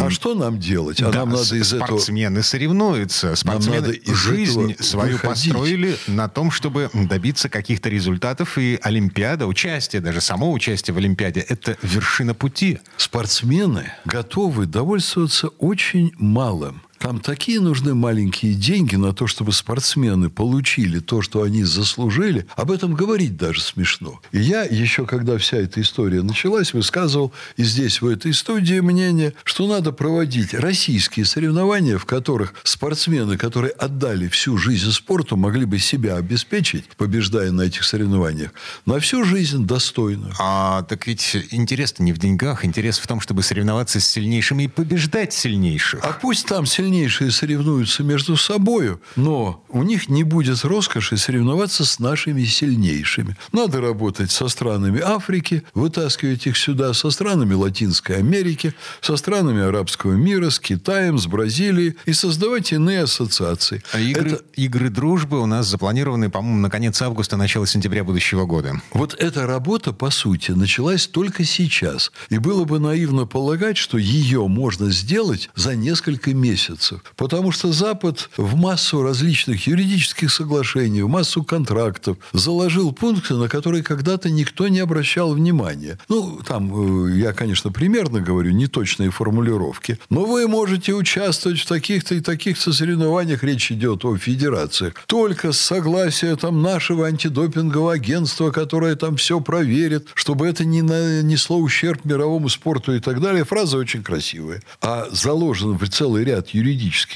а 0.00 0.10
что 0.10 0.34
нам 0.34 0.58
делать? 0.58 1.00
А 1.00 1.10
да, 1.10 1.20
нам 1.20 1.30
надо 1.30 1.56
из 1.56 1.72
этого... 1.72 1.86
Спортсмены 1.98 2.42
соревнуются. 2.42 3.34
Спортсмены 3.36 3.80
нам 3.80 3.86
надо 3.86 3.96
из 3.96 4.16
жизнь 4.16 4.76
свою 4.80 5.14
выходить. 5.14 5.52
построили 5.52 5.96
на 6.06 6.28
том, 6.28 6.50
чтобы 6.50 6.90
добиться 6.92 7.21
каких-то 7.48 7.88
результатов. 7.88 8.58
И 8.58 8.78
Олимпиада, 8.82 9.46
участие, 9.46 10.02
даже 10.02 10.20
само 10.20 10.52
участие 10.52 10.94
в 10.94 10.98
Олимпиаде, 10.98 11.40
это 11.40 11.76
вершина 11.82 12.34
пути. 12.34 12.78
Спортсмены 12.96 13.92
готовы 14.04 14.66
довольствоваться 14.66 15.48
очень 15.58 16.12
малым. 16.18 16.82
Там 17.02 17.18
такие 17.18 17.58
нужны 17.58 17.94
маленькие 17.94 18.54
деньги 18.54 18.94
на 18.94 19.12
то, 19.12 19.26
чтобы 19.26 19.50
спортсмены 19.50 20.30
получили 20.30 21.00
то, 21.00 21.20
что 21.20 21.42
они 21.42 21.64
заслужили. 21.64 22.46
Об 22.54 22.70
этом 22.70 22.94
говорить 22.94 23.36
даже 23.36 23.60
смешно. 23.60 24.20
И 24.30 24.38
я 24.38 24.62
еще, 24.62 25.04
когда 25.04 25.36
вся 25.36 25.56
эта 25.56 25.80
история 25.80 26.22
началась, 26.22 26.72
высказывал 26.72 27.32
и 27.56 27.64
здесь, 27.64 28.02
в 28.02 28.06
этой 28.06 28.32
студии, 28.32 28.78
мнение, 28.78 29.34
что 29.42 29.66
надо 29.66 29.90
проводить 29.90 30.54
российские 30.54 31.24
соревнования, 31.24 31.98
в 31.98 32.04
которых 32.04 32.54
спортсмены, 32.62 33.36
которые 33.36 33.72
отдали 33.72 34.28
всю 34.28 34.56
жизнь 34.56 34.92
спорту, 34.92 35.36
могли 35.36 35.64
бы 35.64 35.80
себя 35.80 36.14
обеспечить, 36.14 36.84
побеждая 36.96 37.50
на 37.50 37.62
этих 37.62 37.82
соревнованиях, 37.82 38.52
на 38.86 39.00
всю 39.00 39.24
жизнь 39.24 39.66
достойно. 39.66 40.32
А 40.38 40.82
так 40.82 41.08
ведь 41.08 41.36
интерес 41.50 41.98
не 41.98 42.12
в 42.12 42.18
деньгах, 42.18 42.64
интерес 42.64 43.00
в 43.00 43.08
том, 43.08 43.20
чтобы 43.20 43.42
соревноваться 43.42 43.98
с 43.98 44.06
сильнейшими 44.06 44.62
и 44.62 44.68
побеждать 44.68 45.32
сильнейших. 45.32 45.98
А 46.04 46.12
пусть 46.12 46.46
там 46.46 46.64
сильнейшие 46.64 46.91
соревнуются 46.92 48.02
между 48.02 48.36
собою, 48.36 49.00
но 49.16 49.64
у 49.68 49.82
них 49.82 50.08
не 50.08 50.24
будет 50.24 50.64
роскоши 50.64 51.16
соревноваться 51.16 51.84
с 51.84 51.98
нашими 51.98 52.44
сильнейшими. 52.44 53.36
Надо 53.52 53.80
работать 53.80 54.30
со 54.30 54.48
странами 54.48 55.00
Африки, 55.00 55.62
вытаскивать 55.74 56.46
их 56.46 56.56
сюда, 56.56 56.92
со 56.94 57.10
странами 57.10 57.54
Латинской 57.54 58.16
Америки, 58.16 58.74
со 59.00 59.16
странами 59.16 59.62
арабского 59.62 60.12
мира, 60.12 60.50
с 60.50 60.58
Китаем, 60.58 61.18
с 61.18 61.26
Бразилией 61.26 61.96
и 62.04 62.12
создавать 62.12 62.72
иные 62.72 63.02
ассоциации. 63.02 63.82
А 63.92 64.00
игры, 64.00 64.32
Это... 64.32 64.44
игры 64.56 64.90
дружбы 64.90 65.40
у 65.40 65.46
нас 65.46 65.66
запланированы, 65.66 66.30
по-моему, 66.30 66.58
на 66.58 66.70
конец 66.70 67.00
августа, 67.02 67.36
начало 67.36 67.66
сентября 67.66 68.04
будущего 68.04 68.44
года. 68.44 68.80
Вот 68.92 69.14
эта 69.18 69.46
работа, 69.46 69.92
по 69.92 70.10
сути, 70.10 70.50
началась 70.52 71.06
только 71.06 71.44
сейчас. 71.44 72.12
И 72.28 72.38
было 72.38 72.64
бы 72.64 72.78
наивно 72.78 73.26
полагать, 73.26 73.76
что 73.76 73.98
ее 73.98 74.46
можно 74.48 74.90
сделать 74.90 75.50
за 75.54 75.74
несколько 75.74 76.34
месяцев. 76.34 76.81
Потому 77.16 77.52
что 77.52 77.72
Запад 77.72 78.30
в 78.36 78.56
массу 78.56 79.02
различных 79.02 79.66
юридических 79.66 80.30
соглашений, 80.30 81.02
в 81.02 81.08
массу 81.08 81.42
контрактов 81.44 82.16
заложил 82.32 82.92
пункты, 82.92 83.34
на 83.34 83.48
которые 83.48 83.82
когда-то 83.82 84.30
никто 84.30 84.68
не 84.68 84.80
обращал 84.80 85.34
внимания. 85.34 85.98
Ну, 86.08 86.40
там, 86.46 87.06
э, 87.08 87.16
я, 87.16 87.32
конечно, 87.32 87.70
примерно 87.70 88.20
говорю, 88.20 88.52
неточные 88.52 89.10
формулировки. 89.10 89.98
Но 90.10 90.24
вы 90.24 90.48
можете 90.48 90.92
участвовать 90.94 91.60
в 91.60 91.66
таких-то 91.66 92.14
и 92.14 92.20
таких-то 92.20 92.72
соревнованиях. 92.72 93.42
Речь 93.42 93.70
идет 93.72 94.04
о 94.04 94.16
федерациях. 94.16 94.94
Только 95.06 95.52
с 95.52 95.60
согласия 95.60 96.36
там 96.36 96.62
нашего 96.62 97.06
антидопингового 97.06 97.92
агентства, 97.92 98.50
которое 98.50 98.96
там 98.96 99.16
все 99.16 99.40
проверит, 99.40 100.08
чтобы 100.14 100.46
это 100.46 100.64
не 100.64 100.82
нанесло 100.82 101.58
ущерб 101.58 102.04
мировому 102.04 102.48
спорту 102.48 102.94
и 102.94 103.00
так 103.00 103.20
далее. 103.20 103.44
Фраза 103.44 103.76
очень 103.78 104.02
красивая. 104.02 104.62
А 104.80 105.06
заложен 105.10 105.78
в 105.78 105.88
целый 105.88 106.24
ряд 106.24 106.48
юридических 106.50 106.71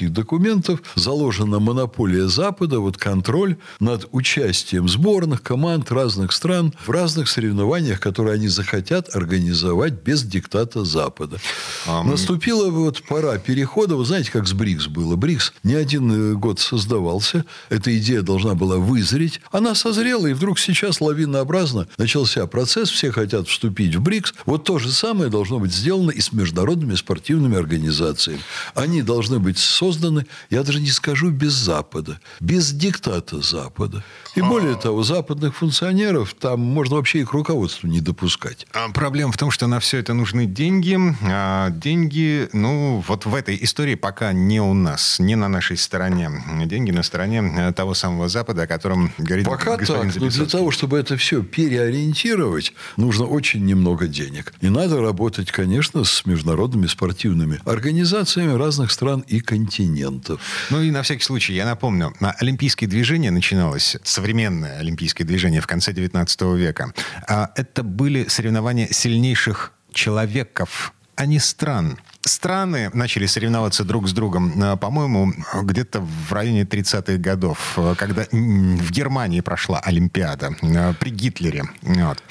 документов, 0.09 0.81
заложена 0.95 1.59
монополия 1.59 2.27
Запада, 2.27 2.79
вот 2.79 2.97
контроль 2.97 3.57
над 3.79 4.07
участием 4.11 4.87
сборных, 4.87 5.41
команд 5.41 5.91
разных 5.91 6.31
стран 6.31 6.73
в 6.85 6.89
разных 6.89 7.29
соревнованиях, 7.29 7.99
которые 7.99 8.35
они 8.35 8.47
захотят 8.47 9.15
организовать 9.15 9.93
без 9.93 10.23
диктата 10.23 10.83
Запада. 10.85 11.37
А 11.85 12.03
Наступила 12.03 12.69
вот 12.69 13.03
пора 13.03 13.37
перехода. 13.37 13.95
Вы 13.95 14.05
знаете, 14.05 14.31
как 14.31 14.47
с 14.47 14.53
БРИКС 14.53 14.87
было? 14.87 15.15
БРИКС 15.15 15.53
не 15.63 15.75
один 15.75 16.11
э, 16.11 16.33
год 16.33 16.59
создавался. 16.59 17.45
Эта 17.69 17.97
идея 17.97 18.21
должна 18.21 18.55
была 18.55 18.77
вызреть. 18.77 19.41
Она 19.51 19.75
созрела, 19.75 20.27
и 20.27 20.33
вдруг 20.33 20.59
сейчас 20.59 21.01
лавинообразно 21.01 21.87
начался 21.97 22.45
процесс. 22.47 22.89
Все 22.89 23.11
хотят 23.11 23.47
вступить 23.47 23.95
в 23.95 24.01
БРИКС. 24.01 24.33
Вот 24.45 24.63
то 24.63 24.79
же 24.79 24.91
самое 24.91 25.29
должно 25.29 25.59
быть 25.59 25.73
сделано 25.73 26.11
и 26.11 26.21
с 26.21 26.31
международными 26.31 26.95
спортивными 26.95 27.57
организациями. 27.57 28.41
Они 28.73 29.01
должны 29.01 29.36
быть 29.39 29.57
созданы, 29.57 30.25
я 30.49 30.63
даже 30.63 30.79
не 30.79 30.89
скажу, 30.89 31.31
без 31.31 31.53
Запада, 31.53 32.19
без 32.39 32.71
диктата 32.71 33.41
Запада. 33.41 34.03
И 34.35 34.41
более 34.41 34.75
того, 34.75 35.03
западных 35.03 35.55
функционеров 35.55 36.35
там 36.39 36.59
можно 36.59 36.95
вообще 36.95 37.19
и 37.19 37.23
к 37.23 37.31
руководству 37.31 37.87
не 37.87 38.01
допускать. 38.01 38.67
А 38.73 38.89
проблема 38.89 39.31
в 39.31 39.37
том, 39.37 39.51
что 39.51 39.67
на 39.67 39.79
все 39.79 39.97
это 39.97 40.13
нужны 40.13 40.45
деньги. 40.45 40.97
А 41.23 41.69
деньги, 41.69 42.49
ну, 42.53 43.03
вот 43.07 43.25
в 43.25 43.33
этой 43.33 43.57
истории 43.61 43.95
пока 43.95 44.33
не 44.33 44.61
у 44.61 44.73
нас, 44.73 45.19
не 45.19 45.35
на 45.35 45.47
нашей 45.47 45.77
стороне. 45.77 46.29
Деньги 46.65 46.91
на 46.91 47.03
стороне 47.03 47.43
э, 47.57 47.73
того 47.73 47.93
самого 47.93 48.29
Запада, 48.29 48.63
о 48.63 48.67
котором 48.67 49.11
говорит 49.17 49.45
пока 49.45 49.77
господин 49.77 50.11
так, 50.11 50.21
но 50.21 50.29
для 50.29 50.45
того, 50.45 50.71
чтобы 50.71 50.97
это 50.97 51.17
все 51.17 51.43
переориентировать, 51.43 52.73
нужно 52.95 53.25
очень 53.25 53.65
немного 53.65 54.07
денег. 54.07 54.53
И 54.61 54.69
надо 54.69 55.01
работать, 55.01 55.51
конечно, 55.51 56.03
с 56.03 56.25
международными 56.25 56.87
спортивными 56.87 57.59
организациями 57.65 58.57
разных 58.57 58.91
стран 58.91 59.23
и 59.27 59.39
континентов. 59.39 60.41
Ну 60.69 60.81
и 60.81 60.91
на 60.91 61.01
всякий 61.01 61.23
случай, 61.23 61.53
я 61.53 61.65
напомню, 61.65 62.13
на 62.19 62.31
Олимпийские 62.31 62.89
движения 62.89 63.31
начиналось 63.31 63.97
современное 64.03 64.79
олимпийское 64.79 65.25
движение 65.25 65.61
в 65.61 65.67
конце 65.67 65.93
19 65.93 66.41
века. 66.55 66.93
А 67.27 67.51
это 67.55 67.83
были 67.83 68.27
соревнования 68.27 68.87
сильнейших 68.91 69.73
человеков, 69.93 70.93
а 71.15 71.25
не 71.25 71.39
стран 71.39 71.97
страны 72.21 72.89
начали 72.93 73.25
соревноваться 73.25 73.83
друг 73.83 74.07
с 74.07 74.13
другом, 74.13 74.61
э, 74.61 74.77
по-моему, 74.77 75.33
где-то 75.61 76.01
в 76.01 76.33
районе 76.33 76.63
30-х 76.63 77.17
годов, 77.17 77.73
э, 77.77 77.95
когда 77.97 78.25
в 78.31 78.91
Германии 78.91 79.41
прошла 79.41 79.79
Олимпиада 79.79 80.55
э, 80.61 80.93
при 80.99 81.09
Гитлере. 81.09 81.65
Вот. 81.81 82.23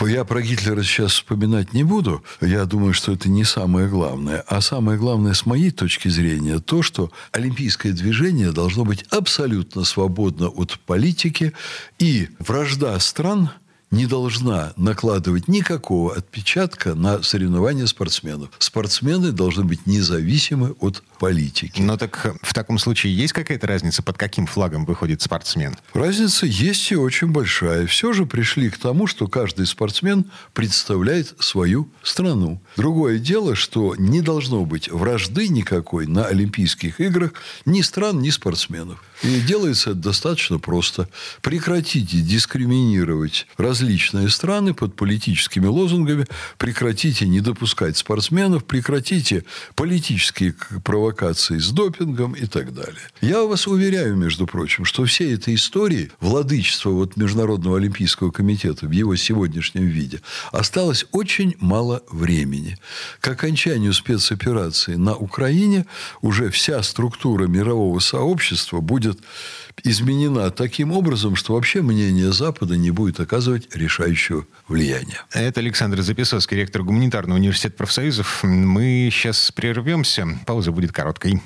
Я 0.00 0.24
про 0.24 0.42
Гитлера 0.42 0.82
сейчас 0.82 1.12
вспоминать 1.12 1.72
не 1.72 1.84
буду. 1.84 2.24
Я 2.40 2.64
думаю, 2.64 2.92
что 2.94 3.12
это 3.12 3.28
не 3.28 3.44
самое 3.44 3.88
главное. 3.88 4.44
А 4.46 4.60
самое 4.60 4.98
главное, 4.98 5.34
с 5.34 5.46
моей 5.46 5.70
точки 5.70 6.08
зрения, 6.08 6.58
то, 6.58 6.82
что 6.82 7.10
олимпийское 7.32 7.92
движение 7.92 8.52
должно 8.52 8.84
быть 8.84 9.04
абсолютно 9.10 9.84
свободно 9.84 10.48
от 10.48 10.78
политики, 10.80 11.52
и 11.98 12.28
вражда 12.38 12.98
стран– 13.00 13.50
не 13.90 14.06
должна 14.06 14.72
накладывать 14.76 15.48
никакого 15.48 16.14
отпечатка 16.14 16.94
на 16.94 17.22
соревнования 17.22 17.86
спортсменов. 17.86 18.50
Спортсмены 18.58 19.32
должны 19.32 19.64
быть 19.64 19.86
независимы 19.86 20.76
от 20.80 21.02
политики. 21.18 21.82
Но 21.82 21.96
так 21.96 22.36
в 22.40 22.54
таком 22.54 22.78
случае 22.78 23.14
есть 23.14 23.32
какая-то 23.32 23.66
разница, 23.66 24.02
под 24.02 24.16
каким 24.16 24.46
флагом 24.46 24.84
выходит 24.84 25.22
спортсмен? 25.22 25.76
Разница 25.92 26.46
есть 26.46 26.90
и 26.92 26.96
очень 26.96 27.28
большая. 27.28 27.86
Все 27.86 28.12
же 28.12 28.26
пришли 28.26 28.70
к 28.70 28.78
тому, 28.78 29.06
что 29.06 29.26
каждый 29.26 29.66
спортсмен 29.66 30.26
представляет 30.54 31.34
свою 31.40 31.90
страну. 32.02 32.62
Другое 32.76 33.18
дело, 33.18 33.56
что 33.56 33.96
не 33.96 34.22
должно 34.22 34.64
быть 34.64 34.88
вражды 34.88 35.48
никакой 35.48 36.06
на 36.06 36.26
Олимпийских 36.26 37.00
играх 37.00 37.32
ни 37.64 37.82
стран, 37.82 38.20
ни 38.20 38.30
спортсменов. 38.30 39.02
И 39.22 39.40
делается 39.40 39.90
это 39.90 39.98
достаточно 39.98 40.58
просто. 40.58 41.08
Прекратите 41.42 42.20
дискриминировать 42.20 43.46
различные 43.58 43.79
страны 44.28 44.74
под 44.74 44.96
политическими 44.96 45.66
лозунгами, 45.66 46.26
прекратите 46.58 47.26
не 47.26 47.40
допускать 47.40 47.96
спортсменов, 47.96 48.64
прекратите 48.64 49.44
политические 49.74 50.54
провокации 50.84 51.58
с 51.58 51.70
допингом 51.70 52.32
и 52.32 52.46
так 52.46 52.72
далее. 52.74 53.00
Я 53.20 53.42
вас 53.44 53.66
уверяю, 53.66 54.16
между 54.16 54.46
прочим, 54.46 54.84
что 54.84 55.04
все 55.04 55.32
этой 55.32 55.54
истории 55.54 56.10
владычества 56.20 56.90
вот 56.90 57.16
Международного 57.16 57.78
Олимпийского 57.78 58.30
комитета 58.30 58.86
в 58.86 58.90
его 58.90 59.16
сегодняшнем 59.16 59.86
виде 59.86 60.20
осталось 60.52 61.06
очень 61.12 61.56
мало 61.60 62.02
времени. 62.10 62.78
К 63.20 63.28
окончанию 63.28 63.92
спецоперации 63.92 64.94
на 64.94 65.16
Украине 65.16 65.86
уже 66.22 66.50
вся 66.50 66.82
структура 66.82 67.46
мирового 67.46 67.98
сообщества 68.00 68.80
будет 68.80 69.20
изменена 69.84 70.50
таким 70.50 70.92
образом, 70.92 71.36
что 71.36 71.54
вообще 71.54 71.82
мнение 71.82 72.32
Запада 72.32 72.76
не 72.76 72.90
будет 72.90 73.20
оказывать 73.20 73.74
решающего 73.74 74.46
влияния. 74.68 75.22
Это 75.32 75.60
Александр 75.60 76.00
Записовский, 76.02 76.56
ректор 76.56 76.82
Гуманитарного 76.82 77.38
университета 77.38 77.76
профсоюзов. 77.76 78.42
Мы 78.42 79.08
сейчас 79.12 79.50
прервемся. 79.52 80.26
Пауза 80.46 80.72
будет 80.72 80.92
короткой. 80.92 81.42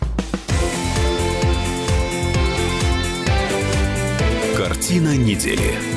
Картина 4.56 5.16
недели. 5.16 5.93